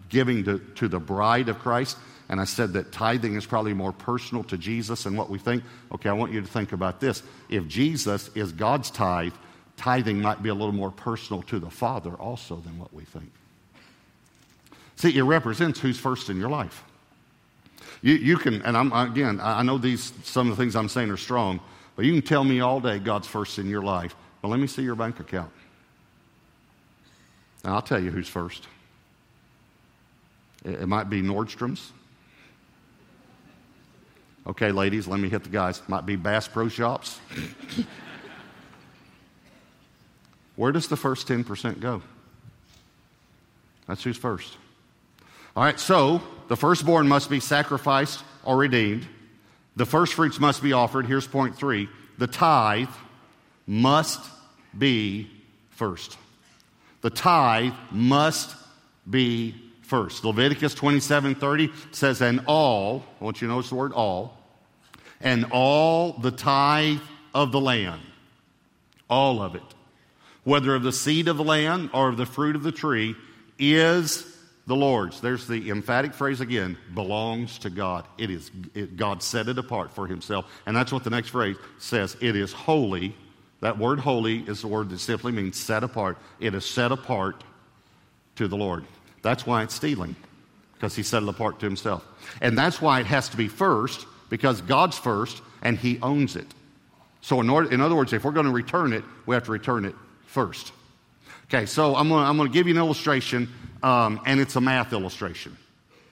giving 0.07 0.45
to, 0.45 0.59
to 0.75 0.87
the 0.87 1.01
bride 1.01 1.49
of 1.49 1.59
Christ, 1.59 1.97
and 2.29 2.39
I 2.39 2.45
said 2.45 2.71
that 2.71 2.93
tithing 2.93 3.35
is 3.35 3.45
probably 3.45 3.73
more 3.73 3.91
personal 3.91 4.45
to 4.45 4.57
Jesus 4.57 5.03
than 5.03 5.17
what 5.17 5.29
we 5.29 5.39
think. 5.39 5.61
Okay, 5.91 6.07
I 6.07 6.13
want 6.13 6.31
you 6.31 6.39
to 6.39 6.47
think 6.47 6.71
about 6.71 7.01
this. 7.01 7.21
If 7.49 7.67
Jesus 7.67 8.29
is 8.33 8.53
God's 8.53 8.89
tithe, 8.91 9.33
tithing 9.77 10.21
might 10.21 10.41
be 10.41 10.49
a 10.49 10.53
little 10.53 10.73
more 10.73 10.91
personal 10.91 11.41
to 11.43 11.59
the 11.59 11.69
Father 11.69 12.11
also 12.11 12.57
than 12.57 12.79
what 12.79 12.93
we 12.93 13.03
think. 13.03 13.31
See, 14.95 15.17
it 15.17 15.23
represents 15.23 15.79
who's 15.79 15.99
first 15.99 16.29
in 16.29 16.39
your 16.39 16.49
life. 16.49 16.83
You, 18.01 18.13
you 18.13 18.37
can, 18.37 18.61
and 18.61 18.77
I'm, 18.77 18.93
again, 18.93 19.39
I 19.41 19.63
know 19.63 19.77
these, 19.77 20.13
some 20.23 20.49
of 20.49 20.55
the 20.55 20.61
things 20.61 20.75
I'm 20.75 20.89
saying 20.89 21.09
are 21.09 21.17
strong, 21.17 21.59
but 21.95 22.05
you 22.05 22.13
can 22.13 22.21
tell 22.21 22.43
me 22.43 22.59
all 22.59 22.79
day 22.79 22.99
God's 22.99 23.27
first 23.27 23.59
in 23.59 23.69
your 23.69 23.81
life. 23.81 24.15
But 24.41 24.49
let 24.49 24.59
me 24.59 24.67
see 24.67 24.83
your 24.83 24.95
bank 24.95 25.19
account. 25.19 25.51
And 27.63 27.73
I'll 27.73 27.81
tell 27.81 28.01
you 28.01 28.11
who's 28.11 28.29
first. 28.29 28.67
It, 30.63 30.81
it 30.81 30.87
might 30.87 31.09
be 31.09 31.21
Nordstrom's. 31.21 31.91
Okay, 34.47 34.71
ladies, 34.71 35.07
let 35.07 35.19
me 35.19 35.27
hit 35.27 35.43
the 35.43 35.49
guys. 35.49 35.81
Might 35.87 36.05
be 36.05 36.15
Bass 36.15 36.47
Pro 36.47 36.67
Shops. 36.67 37.19
Where 40.55 40.71
does 40.71 40.87
the 40.87 40.97
first 40.97 41.27
10% 41.27 41.79
go? 41.79 42.01
That's 43.87 44.03
who's 44.03 44.17
first. 44.17 44.57
All 45.55 45.63
right, 45.63 45.79
so 45.79 46.21
the 46.47 46.57
firstborn 46.57 47.07
must 47.07 47.29
be 47.29 47.39
sacrificed 47.39 48.23
or 48.43 48.57
redeemed. 48.57 49.05
The 49.75 49.85
first 49.85 50.13
fruits 50.13 50.39
must 50.39 50.63
be 50.63 50.73
offered. 50.73 51.05
Here's 51.05 51.27
point 51.27 51.55
three 51.55 51.89
the 52.17 52.27
tithe 52.27 52.89
must 53.67 54.21
be 54.77 55.29
first. 55.71 56.17
The 57.01 57.09
tithe 57.09 57.73
must 57.91 58.55
be 59.09 59.55
first. 59.83 60.23
Leviticus 60.25 60.73
27 60.73 61.35
30 61.35 61.71
says, 61.91 62.21
And 62.21 62.41
all, 62.47 63.05
I 63.19 63.23
want 63.23 63.41
you 63.41 63.47
to 63.47 63.53
notice 63.53 63.69
the 63.69 63.75
word 63.75 63.93
all, 63.93 64.37
and 65.21 65.45
all 65.51 66.13
the 66.13 66.31
tithe 66.31 66.99
of 67.33 67.51
the 67.51 67.59
land, 67.59 68.01
all 69.09 69.41
of 69.41 69.55
it, 69.55 69.74
whether 70.45 70.73
of 70.73 70.83
the 70.83 70.93
seed 70.93 71.27
of 71.27 71.35
the 71.35 71.43
land 71.43 71.89
or 71.93 72.07
of 72.07 72.15
the 72.15 72.25
fruit 72.25 72.55
of 72.55 72.63
the 72.63 72.71
tree, 72.71 73.15
is 73.59 74.25
the 74.67 74.75
Lord's. 74.75 75.19
There's 75.19 75.47
the 75.47 75.69
emphatic 75.69 76.13
phrase 76.13 76.39
again 76.39 76.77
belongs 76.93 77.59
to 77.59 77.69
God. 77.69 78.05
It 78.17 78.29
is, 78.29 78.49
it, 78.73 78.95
God 78.95 79.21
set 79.21 79.47
it 79.47 79.57
apart 79.57 79.91
for 79.91 80.07
himself. 80.07 80.45
And 80.65 80.75
that's 80.75 80.91
what 80.91 81.03
the 81.03 81.09
next 81.09 81.29
phrase 81.29 81.57
says 81.77 82.15
it 82.21 82.35
is 82.35 82.53
holy 82.53 83.15
That 83.61 83.77
word 83.77 83.99
holy 83.99 84.39
is 84.39 84.61
the 84.61 84.67
word 84.67 84.89
that 84.89 84.99
simply 84.99 85.31
means 85.31 85.57
set 85.57 85.83
apart. 85.83 86.17
It 86.39 86.53
is 86.53 86.65
set 86.65 86.91
apart 86.91 87.43
to 88.35 88.47
the 88.47 88.57
Lord. 88.57 88.85
That's 89.21 89.45
why 89.45 89.63
it's 89.63 89.73
stealing, 89.73 90.15
because 90.73 90.95
he 90.95 91.03
set 91.03 91.23
it 91.23 91.29
apart 91.29 91.59
to 91.59 91.65
himself. 91.65 92.05
And 92.41 92.57
that's 92.57 92.81
why 92.81 92.99
it 92.99 93.07
has 93.07 93.29
to 93.29 93.37
be 93.37 93.47
first, 93.47 94.05
because 94.29 94.61
God's 94.61 94.97
first 94.97 95.41
and 95.63 95.77
he 95.77 95.99
owns 96.01 96.35
it. 96.35 96.47
So, 97.21 97.41
in, 97.41 97.49
order, 97.49 97.71
in 97.71 97.81
other 97.81 97.95
words, 97.95 98.13
if 98.13 98.23
we're 98.23 98.31
going 98.31 98.45
to 98.45 98.51
return 98.51 98.93
it, 98.93 99.03
we 99.25 99.33
have 99.33 99.45
to 99.45 99.51
return 99.51 99.85
it 99.85 99.95
first. 100.35 100.73
Okay, 101.45 101.65
so 101.65 101.95
I'm 101.95 102.09
going 102.09 102.37
to 102.37 102.49
give 102.49 102.67
you 102.67 102.73
an 102.73 102.77
illustration, 102.77 103.47
um, 103.81 104.19
and 104.25 104.41
it's 104.41 104.57
a 104.57 104.61
math 104.61 104.91
illustration. 104.91 105.55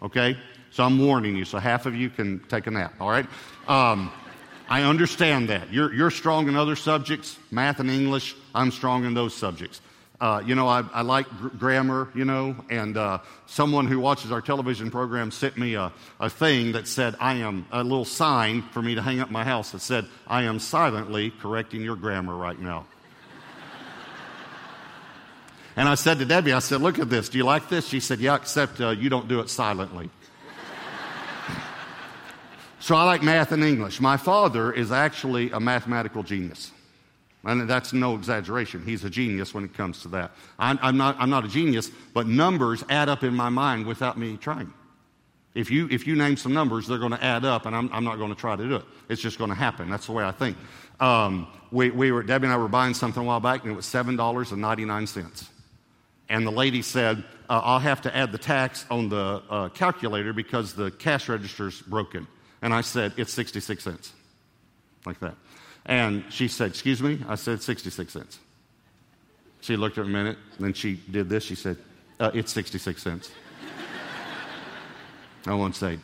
Okay? 0.02 0.38
So 0.72 0.86
I'm 0.86 0.98
warning 0.98 1.36
you, 1.36 1.44
so 1.44 1.60
half 1.60 1.86
of 1.86 1.94
you 1.94 2.10
can 2.10 2.40
take 2.48 2.66
a 2.68 2.72
nap, 2.72 2.94
all 3.02 3.10
right? 3.10 3.28
Um, 3.68 4.14
I 4.70 4.84
understand 4.84 5.50
that. 5.50 5.74
You're, 5.74 5.94
you're 5.94 6.10
strong 6.10 6.48
in 6.48 6.56
other 6.56 6.78
subjects, 6.78 7.38
math 7.52 7.82
and 7.82 7.90
English. 7.90 8.34
I'm 8.56 8.72
strong 8.72 9.04
in 9.04 9.14
those 9.14 9.36
subjects. 9.36 9.82
Uh, 10.22 10.42
you 10.46 10.56
know, 10.56 10.70
I, 10.70 10.86
I 10.94 11.02
like 11.02 11.28
gr- 11.28 11.50
grammar, 11.50 12.08
you 12.16 12.24
know, 12.24 12.56
and 12.70 12.96
uh, 12.96 13.18
someone 13.46 13.88
who 13.88 14.00
watches 14.00 14.32
our 14.32 14.42
television 14.42 14.90
program 14.90 15.32
sent 15.32 15.58
me 15.58 15.74
a, 15.74 15.92
a 16.22 16.30
thing 16.30 16.72
that 16.72 16.88
said, 16.88 17.18
I 17.20 17.34
am, 17.36 17.66
a 17.74 17.84
little 17.84 18.06
sign 18.06 18.62
for 18.62 18.82
me 18.82 18.96
to 18.96 19.02
hang 19.02 19.20
up 19.20 19.30
my 19.30 19.44
house 19.44 19.72
that 19.72 19.82
said, 19.82 20.06
I 20.28 20.44
am 20.44 20.60
silently 20.60 21.32
correcting 21.42 21.82
your 21.82 21.98
grammar 21.98 22.38
right 22.38 22.58
now. 22.58 22.86
And 25.76 25.90
I 25.90 25.96
said 25.96 26.20
to 26.20 26.26
Debbie, 26.26 26.54
I 26.54 26.60
said, 26.60 26.82
Look 26.82 27.00
at 27.00 27.10
this. 27.10 27.30
Do 27.30 27.38
you 27.38 27.46
like 27.46 27.70
this? 27.70 27.88
She 27.88 28.00
said, 28.00 28.20
Yeah, 28.20 28.36
except 28.36 28.80
uh, 28.80 28.90
you 28.90 29.10
don't 29.10 29.28
do 29.28 29.40
it 29.40 29.50
silently. 29.50 30.10
so 32.80 32.96
I 32.96 33.04
like 33.04 33.24
math 33.24 33.52
and 33.52 33.64
English. 33.64 34.00
My 34.00 34.18
father 34.18 34.72
is 34.72 34.92
actually 34.92 35.52
a 35.52 35.60
mathematical 35.60 36.24
genius. 36.24 36.72
And 37.46 37.70
that's 37.70 37.92
no 37.92 38.16
exaggeration. 38.16 38.86
He's 38.86 39.04
a 39.04 39.10
genius 39.10 39.54
when 39.54 39.66
it 39.66 39.74
comes 39.74 40.02
to 40.04 40.08
that. 40.10 40.32
I'm, 40.58 40.80
I'm, 40.82 40.96
not, 40.96 41.18
I'm 41.20 41.30
not 41.30 41.44
a 41.44 41.50
genius, 41.50 41.92
but 42.14 42.26
numbers 42.26 42.84
add 42.90 43.10
up 43.10 43.24
in 43.24 43.34
my 43.34 43.50
mind 43.50 43.86
without 43.86 44.18
me 44.18 44.38
trying. 44.38 44.74
If 45.54 45.70
you, 45.70 45.88
if 45.92 46.08
you 46.08 46.16
name 46.16 46.38
some 46.38 46.54
numbers, 46.54 46.88
they're 46.88 46.98
going 46.98 47.12
to 47.12 47.24
add 47.24 47.44
up, 47.46 47.66
and 47.66 47.76
I'm, 47.76 47.90
I'm 47.94 48.04
not 48.04 48.18
going 48.18 48.34
to 48.34 48.40
try 48.40 48.56
to 48.56 48.64
do 48.64 48.76
it. 48.78 48.86
It's 49.10 49.22
just 49.22 49.38
going 49.38 49.50
to 49.50 49.56
happen. 49.56 49.90
That's 49.90 50.06
the 50.06 50.14
way 50.14 50.24
I 50.24 50.32
think. 50.32 50.58
Um, 51.00 51.48
we, 51.70 51.92
we 51.92 52.12
were, 52.12 52.24
Debbie 52.24 52.46
and 52.46 52.54
I 52.54 52.58
were 52.58 52.70
buying 52.70 52.94
something 52.94 53.22
a 53.22 53.26
while 53.26 53.42
back, 53.42 53.64
and 53.64 53.74
it 53.74 53.76
was 53.76 53.86
$7.99. 53.86 55.50
And 56.30 56.48
the 56.48 56.52
lady 56.52 56.82
said, 56.82 57.24
uh, 57.50 57.62
I'll 57.64 57.80
have 57.80 58.02
to 58.02 58.16
add 58.16 58.32
the 58.32 58.38
tax 58.38 58.86
on 58.90 59.10
the 59.10 59.42
uh, 59.50 59.70
calculator 59.70 60.34
because 60.34 60.74
the 60.74 60.92
cash 60.92 61.30
register's 61.30 61.82
broken. 61.82 62.28
And 62.62 62.74
I 62.74 62.82
said, 62.82 63.14
It's 63.18 63.34
66 63.34 63.84
cents. 63.84 64.14
Like 65.06 65.20
that. 65.20 65.36
And 65.86 66.24
she 66.30 66.48
said, 66.48 66.70
Excuse 66.70 67.02
me? 67.02 67.20
I 67.28 67.36
said, 67.36 67.62
66 67.62 68.12
cents. 68.12 68.40
She 69.62 69.78
looked 69.78 69.98
at 69.98 70.06
me 70.06 70.12
a 70.12 70.14
minute, 70.14 70.38
then 70.60 70.74
she 70.74 70.96
did 71.12 71.30
this. 71.30 71.44
She 71.44 71.56
said, 71.56 71.78
uh, 72.20 72.32
It's 72.34 72.52
66 72.54 73.02
cents. 73.02 73.32
I 75.46 75.54
won't 75.54 75.76
say, 75.76 76.00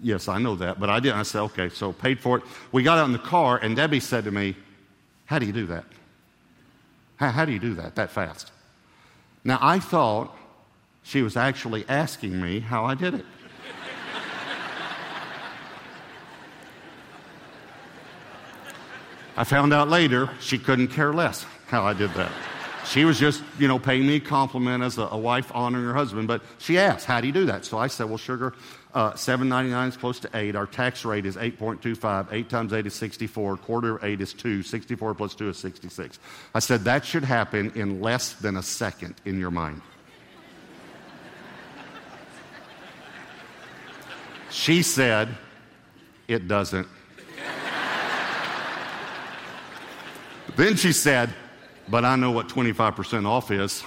Yes, 0.00 0.28
I 0.28 0.38
know 0.38 0.54
that, 0.56 0.78
but 0.78 0.88
I 0.88 1.00
didn't. 1.00 1.18
I 1.18 1.24
said, 1.24 1.40
Okay, 1.42 1.68
so 1.68 1.92
paid 1.92 2.20
for 2.20 2.38
it. 2.38 2.44
We 2.70 2.84
got 2.84 2.98
out 2.98 3.06
in 3.06 3.12
the 3.12 3.18
car, 3.18 3.58
and 3.58 3.74
Debbie 3.74 4.00
said 4.00 4.24
to 4.24 4.30
me, 4.30 4.56
How 5.26 5.40
do 5.40 5.46
you 5.46 5.52
do 5.52 5.66
that? 5.66 5.84
How, 7.16 7.30
how 7.30 7.44
do 7.44 7.50
you 7.50 7.58
do 7.58 7.74
that 7.74 7.96
that 7.96 8.12
fast? 8.12 8.52
Now, 9.48 9.58
I 9.62 9.78
thought 9.78 10.36
she 11.02 11.22
was 11.22 11.34
actually 11.34 11.88
asking 11.88 12.38
me 12.38 12.60
how 12.60 12.84
I 12.84 12.94
did 12.94 13.14
it. 13.14 13.24
I 19.38 19.44
found 19.44 19.72
out 19.72 19.88
later 19.88 20.28
she 20.38 20.58
couldn't 20.58 20.88
care 20.88 21.14
less 21.14 21.46
how 21.68 21.82
I 21.82 21.94
did 21.94 22.12
that. 22.12 22.30
She 22.88 23.04
was 23.04 23.18
just, 23.18 23.42
you 23.58 23.68
know, 23.68 23.78
paying 23.78 24.06
me 24.06 24.16
a 24.16 24.20
compliment 24.20 24.82
as 24.82 24.96
a, 24.96 25.02
a, 25.02 25.16
wife 25.18 25.52
honoring 25.54 25.84
her 25.84 25.92
husband. 25.92 26.26
But 26.26 26.40
she 26.56 26.78
asked, 26.78 27.04
"How 27.04 27.20
do 27.20 27.26
you 27.26 27.34
do 27.34 27.44
that?" 27.44 27.66
So 27.66 27.76
I 27.76 27.86
said, 27.86 28.08
"Well, 28.08 28.16
sugar, 28.16 28.54
uh, 28.94 29.14
seven 29.14 29.46
ninety 29.46 29.70
nine 29.70 29.90
is 29.90 29.96
close 29.98 30.18
to 30.20 30.30
eight. 30.32 30.56
Our 30.56 30.64
tax 30.64 31.04
rate 31.04 31.26
is 31.26 31.36
eight 31.36 31.58
point 31.58 31.82
two 31.82 31.94
five. 31.94 32.32
Eight 32.32 32.48
times 32.48 32.72
eight 32.72 32.86
is 32.86 32.94
sixty 32.94 33.26
four. 33.26 33.58
Quarter 33.58 33.96
of 33.96 34.04
eight 34.04 34.22
is 34.22 34.32
two. 34.32 34.62
Sixty 34.62 34.94
four 34.94 35.14
plus 35.14 35.34
two 35.34 35.50
is 35.50 35.58
sixty 35.58 35.90
six. 35.90 36.18
I 36.54 36.60
said 36.60 36.84
that 36.84 37.04
should 37.04 37.24
happen 37.24 37.72
in 37.74 38.00
less 38.00 38.32
than 38.32 38.56
a 38.56 38.62
second 38.62 39.16
in 39.26 39.38
your 39.38 39.50
mind. 39.50 39.82
She 44.48 44.82
said, 44.82 45.28
"It 46.26 46.48
doesn't." 46.48 46.88
Then 50.56 50.74
she 50.74 50.92
said, 50.92 51.34
But 51.90 52.04
I 52.04 52.16
know 52.16 52.30
what 52.30 52.48
25% 52.48 53.26
off 53.26 53.50
is. 53.50 53.82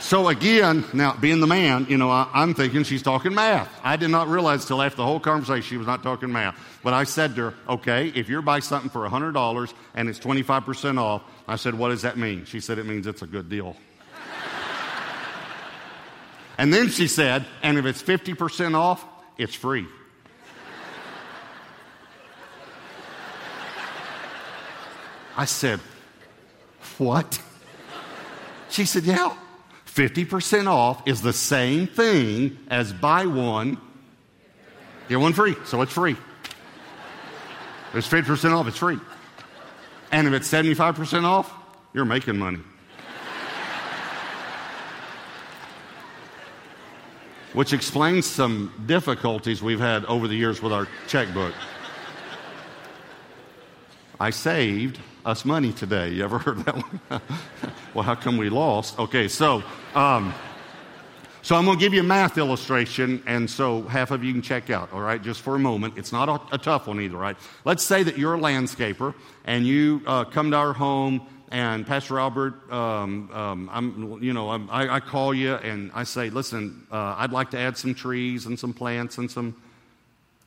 so 0.00 0.28
again, 0.28 0.84
now 0.92 1.14
being 1.14 1.40
the 1.40 1.46
man, 1.46 1.86
you 1.88 1.98
know, 1.98 2.10
I, 2.10 2.42
am 2.42 2.54
thinking 2.54 2.84
she's 2.84 3.02
talking 3.02 3.34
math. 3.34 3.68
I 3.84 3.96
did 3.96 4.08
not 4.10 4.28
realize 4.28 4.64
till 4.64 4.80
after 4.80 4.96
the 4.96 5.04
whole 5.04 5.20
conversation 5.20 5.62
she 5.62 5.76
was 5.76 5.86
not 5.86 6.02
talking 6.02 6.32
math. 6.32 6.56
But 6.82 6.94
I 6.94 7.04
said 7.04 7.36
to 7.36 7.50
her, 7.50 7.54
Okay, 7.68 8.08
if 8.08 8.28
you're 8.28 8.42
buying 8.42 8.62
something 8.62 8.90
for 8.90 9.08
$100 9.08 9.72
and 9.94 10.08
it's 10.08 10.18
25% 10.18 10.98
off, 10.98 11.22
I 11.46 11.56
said, 11.56 11.74
What 11.74 11.88
does 11.88 12.02
that 12.02 12.16
mean? 12.16 12.44
She 12.46 12.60
said, 12.60 12.78
It 12.78 12.86
means 12.86 13.06
it's 13.06 13.22
a 13.22 13.26
good 13.26 13.48
deal. 13.48 13.76
and 16.56 16.72
then 16.72 16.88
she 16.88 17.08
said, 17.08 17.44
And 17.62 17.76
if 17.78 17.84
it's 17.84 18.02
50% 18.02 18.74
off, 18.74 19.04
it's 19.36 19.54
free. 19.54 19.86
I 25.36 25.44
said, 25.44 25.80
What? 26.98 27.40
She 28.70 28.84
said, 28.84 29.04
Yeah, 29.04 29.34
50% 29.86 30.66
off 30.66 31.06
is 31.06 31.20
the 31.20 31.32
same 31.32 31.86
thing 31.86 32.58
as 32.68 32.92
buy 32.92 33.26
one, 33.26 33.78
get 35.08 35.20
one 35.20 35.32
free. 35.32 35.56
So 35.66 35.82
it's 35.82 35.92
free. 35.92 36.16
It's 37.94 38.08
50% 38.08 38.52
off, 38.56 38.66
it's 38.66 38.78
free. 38.78 38.98
And 40.10 40.26
if 40.26 40.32
it's 40.32 40.50
75% 40.50 41.24
off, 41.24 41.52
you're 41.92 42.06
making 42.06 42.38
money. 42.38 42.60
Which 47.52 47.74
explains 47.74 48.24
some 48.24 48.72
difficulties 48.86 49.62
we've 49.62 49.78
had 49.78 50.06
over 50.06 50.26
the 50.26 50.34
years 50.34 50.62
with 50.62 50.72
our 50.72 50.88
checkbook. 51.06 51.52
I 54.22 54.30
saved 54.30 55.00
us 55.26 55.44
money 55.44 55.72
today. 55.72 56.10
You 56.10 56.22
ever 56.22 56.38
heard 56.38 56.58
that 56.58 56.76
one? 56.76 57.00
well, 57.92 58.04
how 58.04 58.14
come 58.14 58.36
we 58.36 58.50
lost? 58.50 58.96
Okay, 58.96 59.26
so. 59.26 59.64
Um, 59.96 60.32
so 61.42 61.56
I'm 61.56 61.64
going 61.64 61.76
to 61.76 61.84
give 61.84 61.92
you 61.92 62.02
a 62.02 62.04
math 62.04 62.38
illustration, 62.38 63.20
and 63.26 63.50
so 63.50 63.82
half 63.82 64.12
of 64.12 64.22
you 64.22 64.32
can 64.32 64.40
check 64.40 64.70
out, 64.70 64.92
all 64.92 65.00
right, 65.00 65.20
just 65.20 65.40
for 65.40 65.56
a 65.56 65.58
moment. 65.58 65.98
It's 65.98 66.12
not 66.12 66.28
a, 66.28 66.54
a 66.54 66.58
tough 66.58 66.86
one 66.86 67.00
either, 67.00 67.16
right? 67.16 67.36
Let's 67.64 67.82
say 67.82 68.04
that 68.04 68.16
you're 68.16 68.36
a 68.36 68.38
landscaper, 68.38 69.12
and 69.44 69.66
you 69.66 70.02
uh, 70.06 70.22
come 70.22 70.52
to 70.52 70.56
our 70.56 70.72
home, 70.72 71.26
and 71.50 71.84
Pastor 71.84 72.20
Albert, 72.20 72.72
um, 72.72 73.28
um, 73.32 73.68
I'm, 73.72 74.22
you 74.22 74.32
know, 74.32 74.50
I'm, 74.50 74.70
I, 74.70 74.88
I, 74.88 75.00
call 75.00 75.34
you, 75.34 75.54
and 75.54 75.90
I 75.96 76.04
say, 76.04 76.30
listen, 76.30 76.86
uh, 76.92 77.16
I'd 77.18 77.32
like 77.32 77.50
to 77.50 77.58
add 77.58 77.76
some 77.76 77.92
trees 77.92 78.46
and 78.46 78.56
some 78.56 78.72
plants 78.72 79.18
and 79.18 79.28
some. 79.28 79.56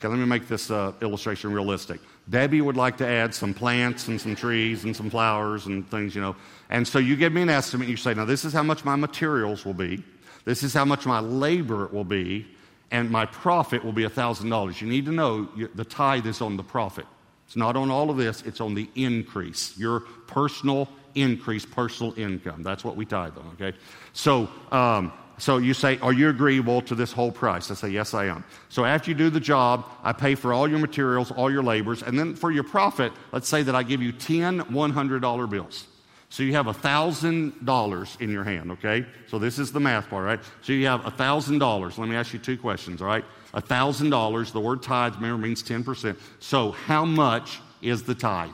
Okay, 0.05 0.11
let 0.11 0.19
me 0.19 0.25
make 0.27 0.47
this 0.47 0.69
uh, 0.69 0.93
illustration 1.01 1.51
realistic. 1.51 1.99
Debbie 2.29 2.61
would 2.61 2.77
like 2.77 2.95
to 2.97 3.07
add 3.07 3.33
some 3.33 3.55
plants 3.55 4.07
and 4.07 4.21
some 4.21 4.35
trees 4.35 4.83
and 4.83 4.95
some 4.95 5.09
flowers 5.09 5.65
and 5.65 5.89
things, 5.89 6.13
you 6.13 6.21
know. 6.21 6.35
And 6.69 6.87
so 6.87 6.99
you 6.99 7.15
give 7.15 7.33
me 7.33 7.41
an 7.41 7.49
estimate. 7.49 7.87
You 7.87 7.97
say, 7.97 8.13
now 8.13 8.23
this 8.23 8.45
is 8.45 8.53
how 8.53 8.61
much 8.61 8.85
my 8.85 8.95
materials 8.95 9.65
will 9.65 9.73
be. 9.73 10.03
This 10.43 10.61
is 10.61 10.75
how 10.75 10.85
much 10.85 11.07
my 11.07 11.21
labor 11.21 11.87
will 11.87 12.03
be. 12.03 12.45
And 12.91 13.09
my 13.09 13.25
profit 13.25 13.83
will 13.83 13.93
be 13.93 14.03
$1,000. 14.03 14.79
You 14.79 14.87
need 14.87 15.05
to 15.05 15.11
know 15.11 15.49
the 15.73 15.85
tithe 15.85 16.27
is 16.27 16.39
on 16.39 16.55
the 16.55 16.63
profit. 16.63 17.07
It's 17.47 17.55
not 17.55 17.75
on 17.75 17.89
all 17.89 18.11
of 18.11 18.17
this, 18.17 18.43
it's 18.43 18.61
on 18.61 18.75
the 18.75 18.87
increase, 18.93 19.75
your 19.75 20.01
personal 20.27 20.87
increase, 21.15 21.65
personal 21.65 22.13
income. 22.15 22.61
That's 22.61 22.83
what 22.83 22.95
we 22.95 23.05
tithe 23.05 23.35
on, 23.39 23.57
okay? 23.59 23.75
So, 24.13 24.49
um, 24.71 25.11
so 25.37 25.57
you 25.57 25.73
say, 25.73 25.97
Are 25.99 26.13
you 26.13 26.29
agreeable 26.29 26.81
to 26.83 26.95
this 26.95 27.11
whole 27.11 27.31
price? 27.31 27.69
I 27.69 27.73
say, 27.73 27.89
Yes, 27.89 28.13
I 28.13 28.25
am. 28.25 28.43
So 28.69 28.85
after 28.85 29.11
you 29.11 29.15
do 29.15 29.29
the 29.29 29.39
job, 29.39 29.85
I 30.03 30.13
pay 30.13 30.35
for 30.35 30.53
all 30.53 30.67
your 30.67 30.79
materials, 30.79 31.31
all 31.31 31.51
your 31.51 31.63
labors, 31.63 32.03
and 32.03 32.17
then 32.17 32.35
for 32.35 32.51
your 32.51 32.63
profit, 32.63 33.11
let's 33.31 33.47
say 33.47 33.63
that 33.63 33.75
I 33.75 33.83
give 33.83 34.01
you 34.01 34.11
10 34.11 34.61
$100 34.61 35.49
bills. 35.49 35.87
So 36.29 36.43
you 36.43 36.53
have 36.53 36.65
$1,000 36.65 38.21
in 38.21 38.29
your 38.29 38.43
hand, 38.43 38.71
okay? 38.71 39.05
So 39.27 39.39
this 39.39 39.59
is 39.59 39.71
the 39.71 39.79
math 39.79 40.09
part, 40.09 40.25
right? 40.25 40.39
So 40.63 40.73
you 40.73 40.87
have 40.87 41.01
$1,000. 41.01 41.97
Let 41.97 42.09
me 42.09 42.15
ask 42.15 42.33
you 42.33 42.39
two 42.39 42.57
questions, 42.57 43.01
all 43.01 43.07
right? 43.07 43.23
$1,000, 43.53 44.51
the 44.51 44.59
word 44.59 44.83
tithe, 44.83 45.15
remember, 45.15 45.47
means 45.47 45.63
10%. 45.63 46.17
So 46.39 46.71
how 46.71 47.05
much 47.05 47.59
is 47.81 48.03
the 48.03 48.15
tithe? 48.15 48.49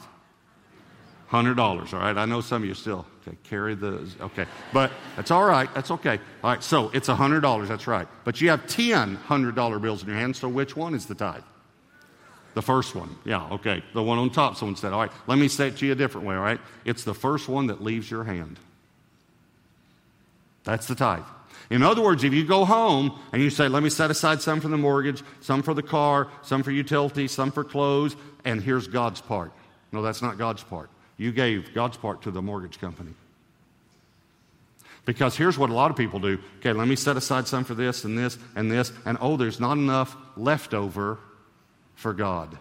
$100, 1.31 1.59
all 1.59 1.99
right? 1.99 2.17
I 2.17 2.25
know 2.25 2.41
some 2.41 2.61
of 2.61 2.67
you 2.67 2.75
still 2.75 3.07
okay, 3.21 3.37
carry 3.43 3.75
the, 3.75 4.07
okay. 4.21 4.45
But 4.73 4.91
that's 5.15 5.31
all 5.31 5.45
right. 5.45 5.73
That's 5.73 5.91
okay. 5.91 6.19
All 6.43 6.51
right, 6.51 6.63
so 6.63 6.89
it's 6.93 7.09
a 7.09 7.15
$100, 7.15 7.67
that's 7.67 7.87
right. 7.87 8.07
But 8.23 8.41
you 8.41 8.49
have 8.49 8.67
10 8.67 9.17
$100 9.17 9.81
bills 9.81 10.03
in 10.03 10.09
your 10.09 10.17
hand, 10.17 10.35
so 10.35 10.49
which 10.49 10.75
one 10.75 10.95
is 10.95 11.05
the 11.05 11.15
tithe? 11.15 11.43
The 12.53 12.61
first 12.61 12.95
one. 12.95 13.15
Yeah, 13.23 13.47
okay. 13.51 13.83
The 13.93 14.03
one 14.03 14.17
on 14.17 14.29
top, 14.29 14.57
someone 14.57 14.75
said. 14.75 14.91
All 14.91 14.99
right, 14.99 15.11
let 15.27 15.37
me 15.37 15.47
say 15.47 15.69
it 15.69 15.77
to 15.77 15.85
you 15.85 15.93
a 15.93 15.95
different 15.95 16.27
way, 16.27 16.35
all 16.35 16.41
right? 16.41 16.59
It's 16.83 17.03
the 17.03 17.13
first 17.13 17.47
one 17.47 17.67
that 17.67 17.81
leaves 17.81 18.11
your 18.11 18.23
hand. 18.23 18.59
That's 20.63 20.87
the 20.87 20.95
tithe. 20.95 21.23
In 21.69 21.83
other 21.83 22.01
words, 22.01 22.25
if 22.25 22.33
you 22.33 22.45
go 22.45 22.65
home 22.65 23.17
and 23.31 23.41
you 23.41 23.49
say, 23.49 23.69
let 23.69 23.81
me 23.81 23.89
set 23.89 24.11
aside 24.11 24.41
some 24.41 24.59
for 24.59 24.67
the 24.67 24.77
mortgage, 24.77 25.23
some 25.39 25.63
for 25.63 25.73
the 25.73 25.81
car, 25.81 26.27
some 26.41 26.63
for 26.63 26.71
utilities, 26.71 27.31
some 27.31 27.51
for 27.51 27.63
clothes, 27.63 28.17
and 28.43 28.61
here's 28.61 28.87
God's 28.87 29.21
part. 29.21 29.53
No, 29.93 30.01
that's 30.01 30.21
not 30.21 30.37
God's 30.37 30.63
part. 30.63 30.89
You 31.21 31.31
gave 31.31 31.75
God's 31.75 31.97
part 31.97 32.23
to 32.23 32.31
the 32.31 32.41
mortgage 32.41 32.79
company. 32.79 33.11
Because 35.05 35.37
here's 35.37 35.55
what 35.55 35.69
a 35.69 35.73
lot 35.73 35.91
of 35.91 35.97
people 35.97 36.19
do 36.19 36.39
okay, 36.57 36.73
let 36.73 36.87
me 36.87 36.95
set 36.95 37.15
aside 37.15 37.47
some 37.47 37.63
for 37.63 37.75
this 37.75 38.05
and 38.05 38.17
this 38.17 38.39
and 38.55 38.71
this, 38.71 38.91
and 39.05 39.19
oh, 39.21 39.37
there's 39.37 39.59
not 39.59 39.73
enough 39.73 40.17
left 40.35 40.73
over 40.73 41.19
for 41.93 42.15
God. 42.15 42.57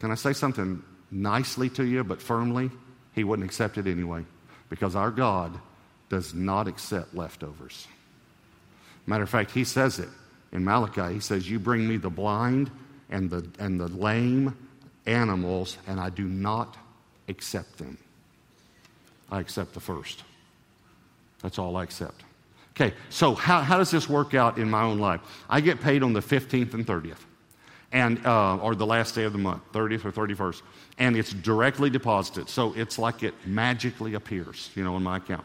Can 0.00 0.10
I 0.10 0.16
say 0.16 0.32
something 0.32 0.82
nicely 1.08 1.68
to 1.70 1.84
you, 1.84 2.02
but 2.02 2.20
firmly? 2.20 2.72
He 3.14 3.22
wouldn't 3.22 3.48
accept 3.48 3.78
it 3.78 3.86
anyway. 3.86 4.24
Because 4.68 4.96
our 4.96 5.12
God 5.12 5.56
does 6.08 6.34
not 6.34 6.66
accept 6.66 7.14
leftovers. 7.14 7.86
Matter 9.06 9.22
of 9.22 9.30
fact, 9.30 9.52
he 9.52 9.62
says 9.62 10.00
it 10.00 10.08
in 10.50 10.64
Malachi. 10.64 11.14
He 11.14 11.20
says, 11.20 11.48
You 11.48 11.60
bring 11.60 11.86
me 11.86 11.98
the 11.98 12.10
blind 12.10 12.68
and 13.10 13.30
the, 13.30 13.48
and 13.60 13.78
the 13.78 13.86
lame 13.86 14.56
animals, 15.06 15.78
and 15.86 16.00
I 16.00 16.10
do 16.10 16.24
not 16.24 16.76
accept 17.28 17.78
them. 17.78 17.98
I 19.30 19.40
accept 19.40 19.74
the 19.74 19.80
first. 19.80 20.22
That's 21.42 21.58
all 21.58 21.76
I 21.76 21.82
accept. 21.82 22.22
Okay, 22.72 22.94
so 23.08 23.34
how, 23.34 23.62
how 23.62 23.78
does 23.78 23.90
this 23.90 24.08
work 24.08 24.34
out 24.34 24.58
in 24.58 24.68
my 24.70 24.82
own 24.82 24.98
life? 24.98 25.20
I 25.48 25.60
get 25.60 25.80
paid 25.80 26.02
on 26.02 26.12
the 26.12 26.20
15th 26.20 26.74
and 26.74 26.86
30th, 26.86 27.24
and, 27.90 28.24
uh, 28.26 28.56
or 28.56 28.74
the 28.74 28.84
last 28.84 29.14
day 29.14 29.24
of 29.24 29.32
the 29.32 29.38
month, 29.38 29.62
30th 29.72 30.04
or 30.04 30.12
31st, 30.12 30.62
and 30.98 31.16
it's 31.16 31.32
directly 31.32 31.88
deposited. 31.88 32.48
So 32.48 32.74
it's 32.74 32.98
like 32.98 33.22
it 33.22 33.34
magically 33.46 34.14
appears, 34.14 34.70
you 34.74 34.84
know, 34.84 34.96
in 34.96 35.02
my 35.02 35.16
account. 35.16 35.44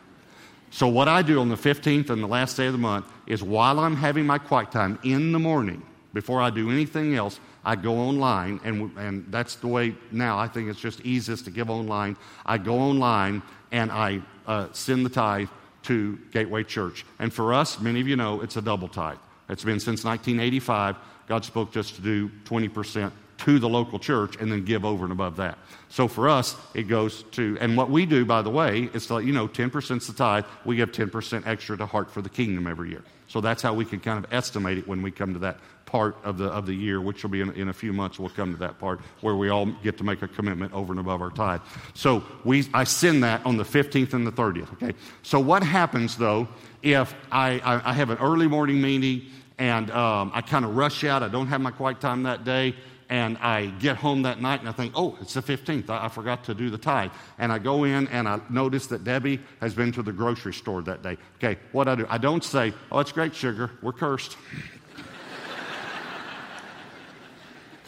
So, 0.73 0.87
what 0.87 1.09
I 1.09 1.21
do 1.21 1.41
on 1.41 1.49
the 1.49 1.55
15th 1.55 2.09
and 2.09 2.23
the 2.23 2.27
last 2.27 2.55
day 2.55 2.65
of 2.65 2.71
the 2.71 2.77
month 2.77 3.05
is 3.27 3.43
while 3.43 3.79
I'm 3.79 3.95
having 3.95 4.25
my 4.25 4.37
quiet 4.37 4.71
time 4.71 4.97
in 5.03 5.33
the 5.33 5.39
morning, 5.39 5.83
before 6.13 6.41
I 6.41 6.49
do 6.49 6.71
anything 6.71 7.15
else, 7.15 7.41
I 7.63 7.75
go 7.75 7.95
online, 7.95 8.59
and, 8.63 8.95
and 8.97 9.25
that's 9.29 9.55
the 9.55 9.67
way 9.67 9.95
now 10.11 10.37
I 10.37 10.47
think 10.47 10.69
it's 10.69 10.79
just 10.79 11.01
easiest 11.01 11.45
to 11.45 11.51
give 11.51 11.69
online. 11.69 12.17
I 12.45 12.57
go 12.57 12.79
online 12.79 13.43
and 13.71 13.91
I 13.91 14.21
uh, 14.47 14.67
send 14.73 15.05
the 15.05 15.09
tithe 15.09 15.49
to 15.83 16.17
Gateway 16.31 16.63
Church. 16.63 17.05
And 17.19 17.33
for 17.33 17.53
us, 17.53 17.79
many 17.79 18.01
of 18.01 18.07
you 18.07 18.15
know, 18.15 18.41
it's 18.41 18.57
a 18.57 18.61
double 18.61 18.87
tithe. 18.87 19.17
It's 19.49 19.63
been 19.63 19.79
since 19.79 20.03
1985. 20.03 20.95
God 21.27 21.45
spoke 21.45 21.71
just 21.71 21.95
to 21.95 22.01
do 22.01 22.29
20% 22.45 23.11
to 23.39 23.57
the 23.57 23.69
local 23.69 23.97
church 23.97 24.35
and 24.39 24.51
then 24.51 24.63
give 24.63 24.85
over 24.85 25.03
and 25.03 25.11
above 25.11 25.37
that. 25.37 25.57
So 25.89 26.07
for 26.07 26.29
us, 26.29 26.55
it 26.75 26.83
goes 26.83 27.23
to, 27.31 27.57
and 27.59 27.75
what 27.75 27.89
we 27.89 28.05
do, 28.05 28.23
by 28.23 28.43
the 28.43 28.51
way, 28.51 28.89
is 28.93 29.07
to 29.07 29.15
let 29.15 29.25
you 29.25 29.33
know 29.33 29.47
10% 29.47 29.97
is 29.97 30.07
the 30.07 30.13
tithe. 30.13 30.45
We 30.63 30.75
give 30.75 30.91
10% 30.91 31.47
extra 31.47 31.75
to 31.77 31.85
Heart 31.85 32.11
for 32.11 32.21
the 32.21 32.29
Kingdom 32.29 32.67
every 32.67 32.89
year. 32.91 33.03
So 33.27 33.41
that's 33.41 33.61
how 33.61 33.73
we 33.73 33.85
can 33.85 33.99
kind 33.99 34.23
of 34.23 34.31
estimate 34.31 34.77
it 34.77 34.87
when 34.87 35.01
we 35.01 35.09
come 35.09 35.33
to 35.33 35.39
that 35.39 35.57
part 35.91 36.15
of 36.23 36.37
the, 36.37 36.45
of 36.45 36.65
the 36.65 36.73
year, 36.73 37.01
which 37.01 37.21
will 37.21 37.29
be 37.29 37.41
in, 37.41 37.51
in 37.51 37.67
a 37.67 37.73
few 37.73 37.91
months. 37.91 38.17
We'll 38.17 38.29
come 38.29 38.53
to 38.53 38.59
that 38.59 38.79
part 38.79 39.01
where 39.19 39.35
we 39.35 39.49
all 39.49 39.65
get 39.83 39.97
to 39.97 40.05
make 40.05 40.21
a 40.21 40.27
commitment 40.27 40.71
over 40.73 40.93
and 40.93 40.99
above 41.01 41.21
our 41.21 41.29
tithe. 41.29 41.59
So 41.93 42.23
we, 42.45 42.65
I 42.73 42.85
send 42.85 43.25
that 43.25 43.45
on 43.45 43.57
the 43.57 43.65
15th 43.65 44.13
and 44.13 44.25
the 44.25 44.31
30th, 44.31 44.71
okay? 44.73 44.97
So 45.21 45.37
what 45.37 45.63
happens, 45.63 46.15
though, 46.15 46.47
if 46.81 47.13
I, 47.29 47.59
I, 47.59 47.91
I 47.91 47.93
have 47.93 48.09
an 48.09 48.19
early 48.19 48.47
morning 48.47 48.81
meeting 48.81 49.23
and 49.57 49.91
um, 49.91 50.31
I 50.33 50.39
kind 50.39 50.63
of 50.63 50.77
rush 50.77 51.03
out, 51.03 51.23
I 51.23 51.27
don't 51.27 51.47
have 51.47 51.59
my 51.59 51.71
quiet 51.71 51.99
time 51.99 52.23
that 52.23 52.45
day, 52.45 52.73
and 53.09 53.37
I 53.39 53.65
get 53.65 53.97
home 53.97 54.21
that 54.21 54.39
night 54.39 54.61
and 54.61 54.69
I 54.69 54.71
think, 54.71 54.93
oh, 54.95 55.17
it's 55.19 55.33
the 55.33 55.41
15th. 55.41 55.89
I, 55.89 56.05
I, 56.05 56.07
forgot 56.07 56.45
to 56.45 56.53
do 56.53 56.69
the 56.69 56.77
tithe. 56.77 57.11
And 57.37 57.51
I 57.51 57.59
go 57.59 57.83
in 57.83 58.07
and 58.07 58.25
I 58.25 58.39
notice 58.49 58.87
that 58.87 59.03
Debbie 59.03 59.41
has 59.59 59.73
been 59.73 59.91
to 59.91 60.01
the 60.01 60.13
grocery 60.13 60.53
store 60.53 60.81
that 60.83 61.03
day. 61.03 61.17
Okay, 61.35 61.59
what 61.73 61.89
I 61.89 61.95
do? 61.95 62.07
I 62.09 62.17
don't 62.17 62.43
say, 62.43 62.73
oh, 62.89 62.99
it's 62.99 63.11
great, 63.11 63.35
sugar. 63.35 63.69
We're 63.81 63.91
cursed. 63.91 64.37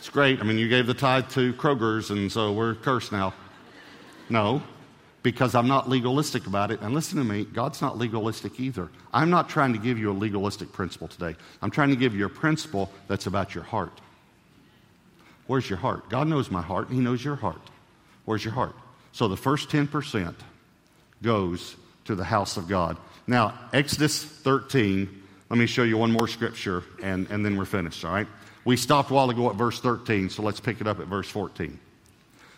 It's 0.04 0.10
great. 0.10 0.42
I 0.42 0.44
mean, 0.44 0.58
you 0.58 0.68
gave 0.68 0.86
the 0.86 0.94
tithe 0.94 1.30
to 1.30 1.54
Kroger's, 1.54 2.12
and 2.12 2.30
so 2.30 2.52
we're 2.52 2.76
cursed 2.76 3.14
now. 3.14 3.34
No, 4.28 4.62
because 5.22 5.56
I'm 5.56 5.70
not 5.70 5.88
legalistic 5.88 6.46
about 6.46 6.72
it. 6.72 6.82
And 6.82 6.94
listen 6.94 7.20
to 7.20 7.24
me, 7.24 7.46
God's 7.46 7.82
not 7.82 7.98
legalistic 7.98 8.60
either. 8.60 8.90
I'm 9.14 9.30
not 9.30 9.48
trying 9.48 9.72
to 9.72 9.80
give 9.80 9.98
you 9.98 10.12
a 10.12 10.18
legalistic 10.18 10.74
principle 10.74 11.08
today. 11.08 11.38
I'm 11.62 11.72
trying 11.72 11.88
to 11.92 11.96
give 11.96 12.14
you 12.14 12.26
a 12.26 12.30
principle 12.30 12.92
that's 13.08 13.28
about 13.28 13.56
your 13.56 13.64
heart. 13.64 14.02
Where's 15.48 15.70
your 15.70 15.80
heart? 15.80 16.10
God 16.10 16.28
knows 16.28 16.52
my 16.52 16.62
heart, 16.62 16.90
and 16.90 16.98
He 16.98 17.02
knows 17.02 17.24
your 17.24 17.38
heart. 17.38 17.62
Where's 18.26 18.44
your 18.44 18.56
heart? 18.56 18.76
So 19.14 19.30
the 19.30 19.38
first 19.38 19.70
10% 19.70 20.36
goes 21.22 21.78
to 22.04 22.16
the 22.16 22.26
house 22.26 22.58
of 22.58 22.68
God. 22.68 22.98
Now, 23.26 23.58
Exodus 23.72 24.22
13, 24.22 25.24
let 25.50 25.58
me 25.58 25.66
show 25.66 25.84
you 25.84 25.96
one 25.98 26.12
more 26.12 26.28
scripture 26.28 26.84
and, 27.02 27.26
and 27.32 27.46
then 27.46 27.56
we're 27.56 27.64
finished, 27.64 28.04
all 28.04 28.14
right? 28.14 28.28
We 28.66 28.78
stopped 28.78 29.12
a 29.12 29.14
while 29.14 29.30
ago 29.30 29.50
at 29.50 29.56
verse 29.56 29.80
13, 29.80 30.30
so 30.30 30.42
let's 30.42 30.60
pick 30.60 30.82
it 30.82 30.88
up 30.88 31.00
at 31.00 31.08
verse 31.08 31.30
14. 31.30 31.80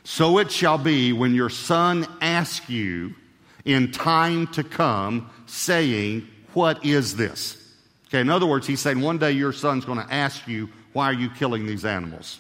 So 0.03 0.37
it 0.37 0.51
shall 0.51 0.77
be 0.77 1.13
when 1.13 1.33
your 1.33 1.49
son 1.49 2.07
asks 2.21 2.69
you 2.69 3.15
in 3.63 3.91
time 3.91 4.47
to 4.47 4.63
come, 4.63 5.29
saying, 5.47 6.27
What 6.53 6.85
is 6.85 7.15
this? 7.15 7.57
Okay, 8.07 8.21
in 8.21 8.29
other 8.29 8.45
words, 8.45 8.67
he's 8.67 8.79
saying 8.79 9.01
one 9.01 9.17
day 9.17 9.31
your 9.31 9.51
son's 9.51 9.85
going 9.85 9.99
to 9.99 10.13
ask 10.13 10.47
you, 10.47 10.69
Why 10.93 11.05
are 11.05 11.13
you 11.13 11.29
killing 11.31 11.65
these 11.65 11.85
animals? 11.85 12.39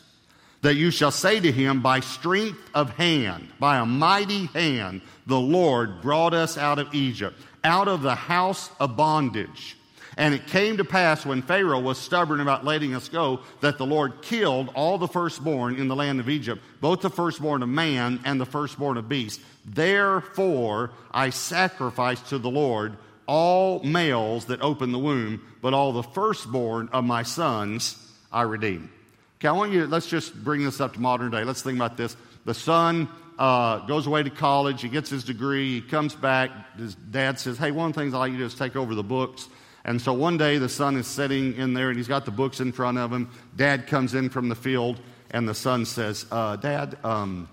that 0.65 0.75
you 0.75 0.89
shall 0.89 1.11
say 1.11 1.39
to 1.39 1.51
him, 1.51 1.81
By 1.81 1.99
strength 1.99 2.59
of 2.73 2.89
hand, 2.89 3.49
by 3.59 3.77
a 3.77 3.85
mighty 3.85 4.47
hand, 4.47 5.01
the 5.27 5.39
Lord 5.39 6.01
brought 6.01 6.33
us 6.33 6.57
out 6.57 6.79
of 6.79 6.93
Egypt, 6.93 7.39
out 7.63 7.87
of 7.87 8.01
the 8.01 8.15
house 8.15 8.69
of 8.79 8.97
bondage. 8.97 9.77
And 10.17 10.33
it 10.33 10.47
came 10.47 10.77
to 10.77 10.85
pass 10.85 11.25
when 11.25 11.41
Pharaoh 11.41 11.79
was 11.79 11.97
stubborn 11.97 12.39
about 12.39 12.63
letting 12.63 12.95
us 12.95 13.09
go 13.09 13.41
that 13.59 13.77
the 13.77 13.85
Lord 13.85 14.21
killed 14.21 14.69
all 14.73 14.97
the 14.97 15.07
firstborn 15.07 15.75
in 15.75 15.87
the 15.87 15.95
land 15.95 16.19
of 16.19 16.29
Egypt, 16.29 16.61
both 16.79 17.01
the 17.01 17.09
firstborn 17.09 17.63
of 17.63 17.69
man 17.69 18.21
and 18.23 18.39
the 18.39 18.45
firstborn 18.45 18.97
of 18.97 19.09
beast. 19.09 19.41
Therefore 19.65 20.91
I 21.11 21.31
sacrifice 21.31 22.21
to 22.29 22.37
the 22.37 22.49
Lord 22.49 22.97
all 23.27 23.83
males 23.83 24.45
that 24.45 24.61
open 24.61 24.91
the 24.91 24.99
womb, 24.99 25.41
but 25.61 25.73
all 25.73 25.91
the 25.91 26.03
firstborn 26.03 26.89
of 26.93 27.03
my 27.03 27.23
sons 27.23 27.97
I 28.31 28.43
redeem. 28.43 28.91
Okay, 29.39 29.49
I 29.49 29.51
want 29.51 29.71
you 29.73 29.81
to, 29.81 29.87
let's 29.87 30.07
just 30.07 30.33
bring 30.43 30.63
this 30.63 30.79
up 30.79 30.93
to 30.93 31.01
modern 31.01 31.31
day. 31.31 31.43
Let's 31.43 31.61
think 31.61 31.77
about 31.77 31.97
this. 31.97 32.15
The 32.45 32.53
son 32.53 33.09
uh, 33.37 33.79
goes 33.79 34.07
away 34.07 34.23
to 34.23 34.29
college, 34.29 34.81
he 34.81 34.87
gets 34.87 35.09
his 35.09 35.23
degree, 35.23 35.81
he 35.81 35.81
comes 35.81 36.15
back. 36.15 36.51
His 36.77 36.95
dad 36.95 37.39
says, 37.39 37.57
Hey, 37.57 37.71
one 37.71 37.89
of 37.89 37.95
the 37.95 38.01
things 38.01 38.13
I 38.13 38.19
like 38.19 38.31
you 38.31 38.37
to 38.37 38.43
do 38.43 38.47
is 38.47 38.55
take 38.55 38.75
over 38.75 38.95
the 38.95 39.03
books. 39.03 39.49
And 39.85 40.01
so 40.01 40.13
one 40.13 40.37
day 40.37 40.57
the 40.57 40.67
son 40.67 40.97
is 40.97 41.05
sitting 41.05 41.55
in 41.55 41.75
there 41.75 41.89
and 41.89 41.97
he's 41.97 42.07
got 42.07 42.25
the 42.25 42.31
books 42.31 42.59
in 42.59 42.71
front 42.71 42.97
of 42.97 43.13
him. 43.13 43.29
Dad 43.55 43.85
comes 43.85 44.15
in 44.15 44.29
from 44.29 44.49
the 44.49 44.55
field 44.55 44.99
and 45.29 45.47
the 45.47 45.53
son 45.53 45.85
says, 45.85 46.25
uh, 46.31 46.55
Dad, 46.55 46.97
um, 47.03 47.47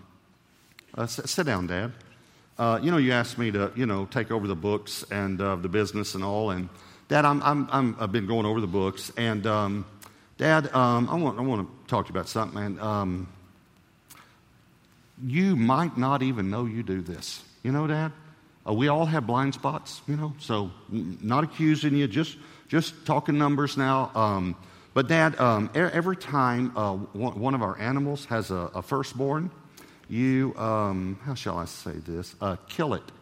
uh, 0.97 1.03
s- 1.03 1.31
sit 1.31 1.45
down, 1.45 1.67
Dad. 1.67 1.93
Uh, 2.59 2.81
you 2.83 2.91
know, 2.91 2.97
you 2.97 3.13
asked 3.13 3.37
me 3.37 3.51
to, 3.51 3.71
you 3.77 3.85
know, 3.85 4.07
take 4.07 4.31
over 4.31 4.47
the 4.47 4.57
books 4.57 5.05
and 5.11 5.41
uh, 5.43 5.57
the 5.57 5.69
business 5.69 6.15
and 6.15 6.25
all. 6.25 6.51
And 6.51 6.71
Dad, 7.09 7.27
I'm, 7.27 7.43
I'm, 7.43 7.69
I'm, 7.71 7.97
I've 8.01 8.13
been 8.13 8.27
going 8.27 8.47
over 8.47 8.63
the 8.63 8.67
books 8.67 9.13
and 9.19 9.47
um, 9.47 9.85
Dad, 10.39 10.75
um, 10.75 11.11
I, 11.11 11.15
want, 11.15 11.39
I 11.39 11.43
want 11.43 11.69
to 11.69 11.89
talk 11.89 12.07
to 12.07 12.13
you 12.13 12.19
about 12.19 12.29
something, 12.29 12.59
man. 12.59 12.81
Um, 12.81 13.29
you 15.23 15.55
might 15.55 15.99
not 15.99 16.23
even 16.23 16.49
know 16.49 16.65
you 16.65 16.83
do 16.83 17.03
this. 17.03 17.45
You 17.63 17.73
know, 17.73 17.87
Dad? 17.87 18.13
Uh, 18.67 18.73
we 18.73 18.89
all 18.89 19.07
have 19.07 19.27
blind 19.27 19.55
spots, 19.55 20.03
you 20.07 20.17
know, 20.17 20.33
so 20.39 20.71
not 20.89 21.43
accusing 21.43 21.97
you, 21.97 22.07
just, 22.07 22.37
just 22.69 23.05
talking 23.05 23.37
numbers 23.37 23.77
now. 23.77 24.11
Um, 24.15 24.57
but, 24.95 25.09
Dad, 25.09 25.41
um, 25.41 25.71
every 25.75 26.17
time 26.17 26.77
uh, 26.77 26.95
one 26.95 27.55
of 27.55 27.63
our 27.63 27.79
animals 27.79 28.27
has 28.27 28.51
a, 28.51 28.71
a 28.75 28.83
firstborn, 28.83 29.51
you, 30.09 30.55
um, 30.57 31.19
how 31.25 31.35
shall 31.35 31.59
I 31.59 31.65
say 31.65 31.93
this, 31.93 32.35
uh, 32.41 32.57
kill 32.69 32.95
it. 32.95 33.03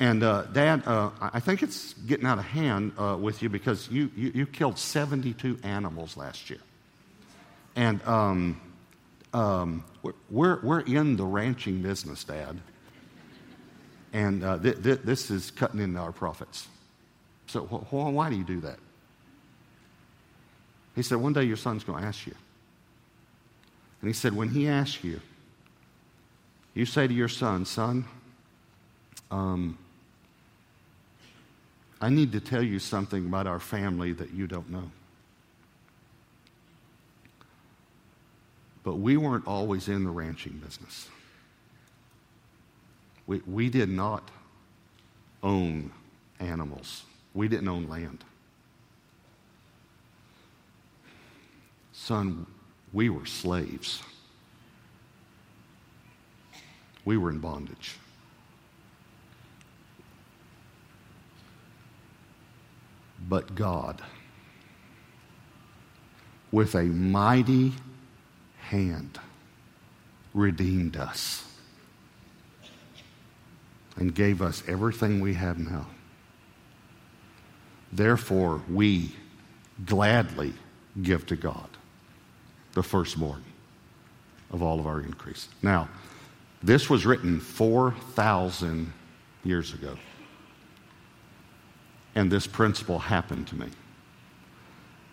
And 0.00 0.24
uh, 0.24 0.42
Dad, 0.52 0.82
uh, 0.86 1.10
I 1.20 1.38
think 1.38 1.62
it's 1.62 1.94
getting 1.94 2.26
out 2.26 2.38
of 2.38 2.44
hand 2.44 2.92
uh, 2.98 3.16
with 3.18 3.42
you 3.42 3.48
because 3.48 3.88
you, 3.90 4.10
you, 4.16 4.32
you, 4.34 4.44
killed 4.44 4.76
72 4.76 5.60
animals 5.62 6.16
last 6.16 6.50
year. 6.50 6.58
And 7.76 8.02
um, 8.02 8.60
um, 9.32 9.84
we're, 10.30 10.60
we're 10.62 10.80
in 10.80 11.16
the 11.16 11.24
ranching 11.24 11.80
business, 11.80 12.24
Dad. 12.24 12.60
And 14.14 14.42
th- 14.42 14.76
uh, 14.76 14.80
th- 14.80 15.00
this 15.00 15.28
is 15.30 15.50
cutting 15.50 15.80
into 15.80 15.98
our 15.98 16.12
profits. 16.12 16.68
So 17.48 17.64
wh- 17.64 17.92
why 17.92 18.30
do 18.30 18.36
you 18.36 18.44
do 18.44 18.60
that? 18.60 18.78
He 20.94 21.02
said, 21.02 21.18
One 21.18 21.32
day 21.32 21.42
your 21.42 21.56
son's 21.56 21.82
going 21.82 22.00
to 22.00 22.06
ask 22.06 22.24
you. 22.26 22.34
And 24.00 24.08
he 24.08 24.14
said, 24.14 24.34
When 24.34 24.48
he 24.48 24.68
asks 24.68 25.02
you, 25.02 25.20
you 26.74 26.86
say 26.86 27.08
to 27.08 27.12
your 27.12 27.28
son, 27.28 27.64
Son, 27.64 28.04
um, 29.32 29.76
I 32.00 32.08
need 32.08 32.32
to 32.32 32.40
tell 32.40 32.62
you 32.62 32.78
something 32.78 33.26
about 33.26 33.48
our 33.48 33.58
family 33.58 34.12
that 34.12 34.32
you 34.32 34.46
don't 34.46 34.70
know. 34.70 34.90
But 38.84 38.96
we 38.96 39.16
weren't 39.16 39.46
always 39.48 39.88
in 39.88 40.04
the 40.04 40.10
ranching 40.10 40.60
business. 40.64 41.08
We, 43.26 43.40
we 43.46 43.68
did 43.70 43.88
not 43.88 44.30
own 45.42 45.92
animals, 46.40 47.04
we 47.32 47.48
didn't 47.48 47.68
own 47.68 47.88
land. 47.88 48.24
Son, 51.92 52.46
we 52.92 53.08
were 53.08 53.24
slaves. 53.24 54.02
We 57.04 57.16
were 57.16 57.30
in 57.30 57.38
bondage. 57.38 57.96
But 63.28 63.54
God, 63.54 64.02
with 66.50 66.74
a 66.74 66.84
mighty 66.84 67.72
hand, 68.58 69.18
redeemed 70.34 70.96
us 70.96 71.44
and 73.96 74.14
gave 74.14 74.42
us 74.42 74.62
everything 74.66 75.20
we 75.20 75.34
have 75.34 75.58
now. 75.58 75.86
Therefore, 77.92 78.62
we 78.68 79.14
gladly 79.86 80.52
give 81.02 81.26
to 81.26 81.36
God 81.36 81.68
the 82.72 82.82
firstborn 82.82 83.44
of 84.50 84.62
all 84.62 84.80
of 84.80 84.86
our 84.86 85.00
increase. 85.00 85.48
Now, 85.62 85.88
this 86.62 86.88
was 86.88 87.06
written 87.06 87.40
4,000 87.40 88.92
years 89.44 89.74
ago. 89.74 89.96
And 92.14 92.30
this 92.30 92.46
principle 92.46 92.98
happened 92.98 93.46
to 93.48 93.56
me. 93.56 93.68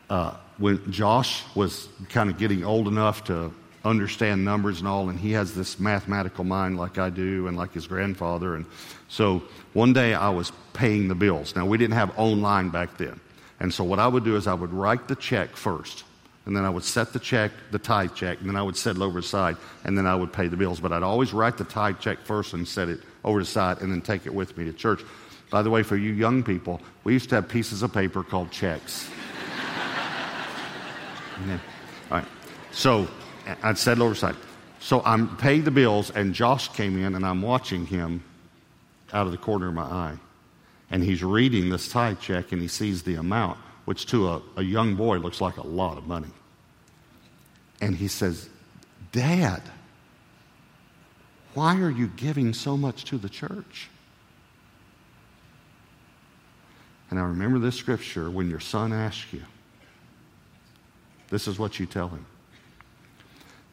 Uh, 0.09 0.35
when 0.57 0.91
Josh 0.91 1.43
was 1.55 1.87
kind 2.09 2.29
of 2.29 2.37
getting 2.37 2.63
old 2.63 2.87
enough 2.87 3.23
to 3.25 3.53
understand 3.83 4.45
numbers 4.45 4.79
and 4.79 4.87
all, 4.87 5.09
and 5.09 5.19
he 5.19 5.31
has 5.31 5.53
this 5.53 5.79
mathematical 5.79 6.43
mind 6.43 6.77
like 6.77 6.97
I 6.97 7.09
do 7.09 7.47
and 7.47 7.57
like 7.57 7.73
his 7.73 7.87
grandfather. 7.87 8.55
And 8.55 8.65
so 9.07 9.43
one 9.73 9.93
day 9.93 10.13
I 10.13 10.29
was 10.29 10.51
paying 10.73 11.07
the 11.07 11.15
bills. 11.15 11.55
Now, 11.55 11.65
we 11.65 11.77
didn't 11.77 11.95
have 11.95 12.17
online 12.17 12.69
back 12.69 12.97
then. 12.97 13.19
And 13.59 13.73
so 13.73 13.83
what 13.83 13.99
I 13.99 14.07
would 14.07 14.23
do 14.23 14.35
is 14.35 14.47
I 14.47 14.53
would 14.53 14.73
write 14.73 15.07
the 15.07 15.15
check 15.15 15.55
first 15.55 16.03
and 16.45 16.55
then 16.55 16.65
I 16.65 16.69
would 16.69 16.83
set 16.83 17.13
the 17.13 17.19
check, 17.19 17.51
the 17.69 17.79
tithe 17.79 18.15
check, 18.15 18.39
and 18.39 18.49
then 18.49 18.55
I 18.55 18.63
would 18.63 18.75
set 18.75 18.95
it 18.95 19.01
over 19.01 19.21
the 19.21 19.27
side, 19.27 19.57
and 19.83 19.97
then 19.97 20.07
I 20.07 20.15
would 20.15 20.33
pay 20.33 20.47
the 20.47 20.57
bills. 20.57 20.79
But 20.79 20.91
I'd 20.91 21.03
always 21.03 21.33
write 21.33 21.57
the 21.57 21.63
tithe 21.63 21.99
check 21.99 22.19
first 22.19 22.53
and 22.53 22.67
set 22.67 22.89
it 22.89 23.01
over 23.23 23.39
the 23.39 23.45
side, 23.45 23.81
and 23.81 23.91
then 23.91 24.01
take 24.01 24.25
it 24.25 24.33
with 24.33 24.57
me 24.57 24.65
to 24.65 24.73
church. 24.73 25.03
By 25.51 25.61
the 25.61 25.69
way, 25.69 25.83
for 25.83 25.97
you 25.97 26.13
young 26.13 26.43
people, 26.43 26.81
we 27.03 27.13
used 27.13 27.29
to 27.29 27.35
have 27.35 27.47
pieces 27.47 27.83
of 27.83 27.93
paper 27.93 28.23
called 28.23 28.51
checks. 28.51 29.07
yeah. 31.47 31.59
All 32.09 32.17
right. 32.17 32.27
So 32.71 33.07
I'd 33.63 33.77
set 33.77 33.97
it 33.97 34.01
over 34.01 34.15
side. 34.15 34.35
So 34.79 35.01
I'm 35.05 35.37
paying 35.37 35.63
the 35.63 35.71
bills, 35.71 36.09
and 36.09 36.33
Josh 36.33 36.67
came 36.69 36.97
in, 37.03 37.15
and 37.15 37.25
I'm 37.25 37.41
watching 37.41 37.85
him 37.85 38.23
out 39.13 39.25
of 39.25 39.31
the 39.31 39.37
corner 39.37 39.67
of 39.67 39.73
my 39.73 39.83
eye. 39.83 40.17
And 40.89 41.03
he's 41.03 41.23
reading 41.23 41.69
this 41.69 41.87
tithe 41.87 42.19
check, 42.19 42.51
and 42.51 42.61
he 42.61 42.67
sees 42.67 43.03
the 43.03 43.15
amount 43.15 43.57
which 43.85 44.05
to 44.07 44.29
a, 44.29 44.41
a 44.57 44.61
young 44.61 44.95
boy 44.95 45.17
looks 45.17 45.41
like 45.41 45.57
a 45.57 45.67
lot 45.67 45.97
of 45.97 46.07
money. 46.07 46.31
And 47.81 47.95
he 47.95 48.07
says, 48.07 48.47
Dad, 49.11 49.61
why 51.53 51.79
are 51.79 51.89
you 51.89 52.07
giving 52.07 52.53
so 52.53 52.77
much 52.77 53.05
to 53.05 53.17
the 53.17 53.29
church? 53.29 53.89
And 57.09 57.19
I 57.19 57.23
remember 57.23 57.59
this 57.59 57.75
scripture 57.75 58.29
when 58.29 58.49
your 58.49 58.61
son 58.61 58.93
asks 58.93 59.33
you, 59.33 59.43
this 61.29 61.47
is 61.47 61.59
what 61.59 61.79
you 61.79 61.85
tell 61.85 62.07
him. 62.07 62.25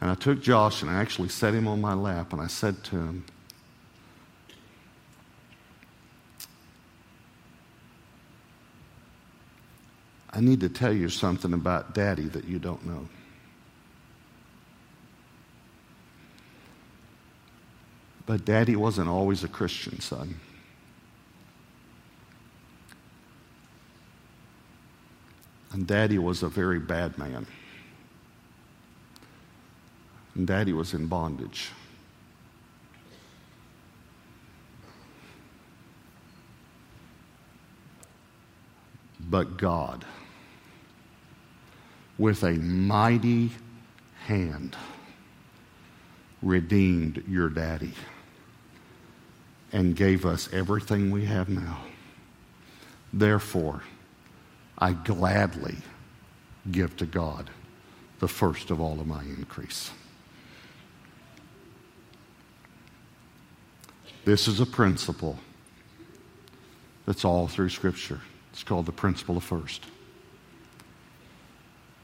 And 0.00 0.11
I 0.11 0.14
took 0.14 0.40
Josh 0.40 0.82
and 0.82 0.90
I 0.90 0.94
actually 1.00 1.28
set 1.28 1.54
him 1.54 1.66
on 1.66 1.80
my 1.80 1.94
lap 1.94 2.32
and 2.32 2.40
I 2.40 2.46
said 2.46 2.84
to 2.84 2.96
him, 2.96 3.24
I 10.30 10.40
need 10.40 10.61
to 10.61 10.68
tell 10.68 10.92
you 10.92 11.08
something 11.08 11.52
about 11.52 11.94
daddy 11.94 12.26
that 12.28 12.44
you 12.44 12.58
don't 12.58 12.87
know. 12.87 13.08
But 18.24 18.44
daddy 18.44 18.76
wasn't 18.76 19.08
always 19.08 19.42
a 19.42 19.48
Christian, 19.48 20.00
son. 20.00 20.38
And 25.72 25.87
daddy 25.87 26.18
was 26.18 26.42
a 26.42 26.48
very 26.48 26.78
bad 26.78 27.16
man. 27.18 27.46
And 30.38 30.46
daddy 30.46 30.72
was 30.72 30.94
in 30.94 31.09
bondage. 31.09 31.70
But 39.18 39.57
God 39.57 40.05
with 42.16 42.44
a 42.44 42.53
mighty 42.53 43.51
hand 44.27 44.77
redeemed 46.40 47.24
your 47.27 47.48
daddy 47.48 47.94
and 49.72 49.96
gave 49.96 50.24
us 50.24 50.48
everything 50.53 51.11
we 51.11 51.24
have 51.24 51.48
now. 51.48 51.81
Therefore, 53.12 53.83
I 54.79 54.92
gladly 54.92 55.79
give 56.70 56.96
to 56.98 57.07
God 57.07 57.51
the 58.20 58.29
first 58.29 58.70
of 58.70 58.81
all 58.81 59.01
of 59.01 59.07
my 59.09 59.24
increase. 59.24 59.90
This 64.24 64.48
is 64.48 64.61
a 64.61 64.66
principle 64.66 65.38
that's 67.07 67.24
all 67.24 67.48
through 67.48 67.70
Scripture. 67.70 68.20
It's 68.52 68.62
called 68.62 68.87
the 68.87 68.92
principle 68.92 69.37
of 69.37 69.44
first. 69.44 69.85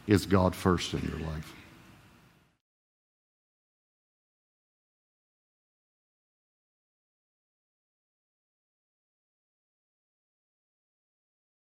Is 0.06 0.26
God 0.26 0.54
first 0.54 0.94
in 0.94 1.00
your 1.00 1.18
life? 1.28 1.52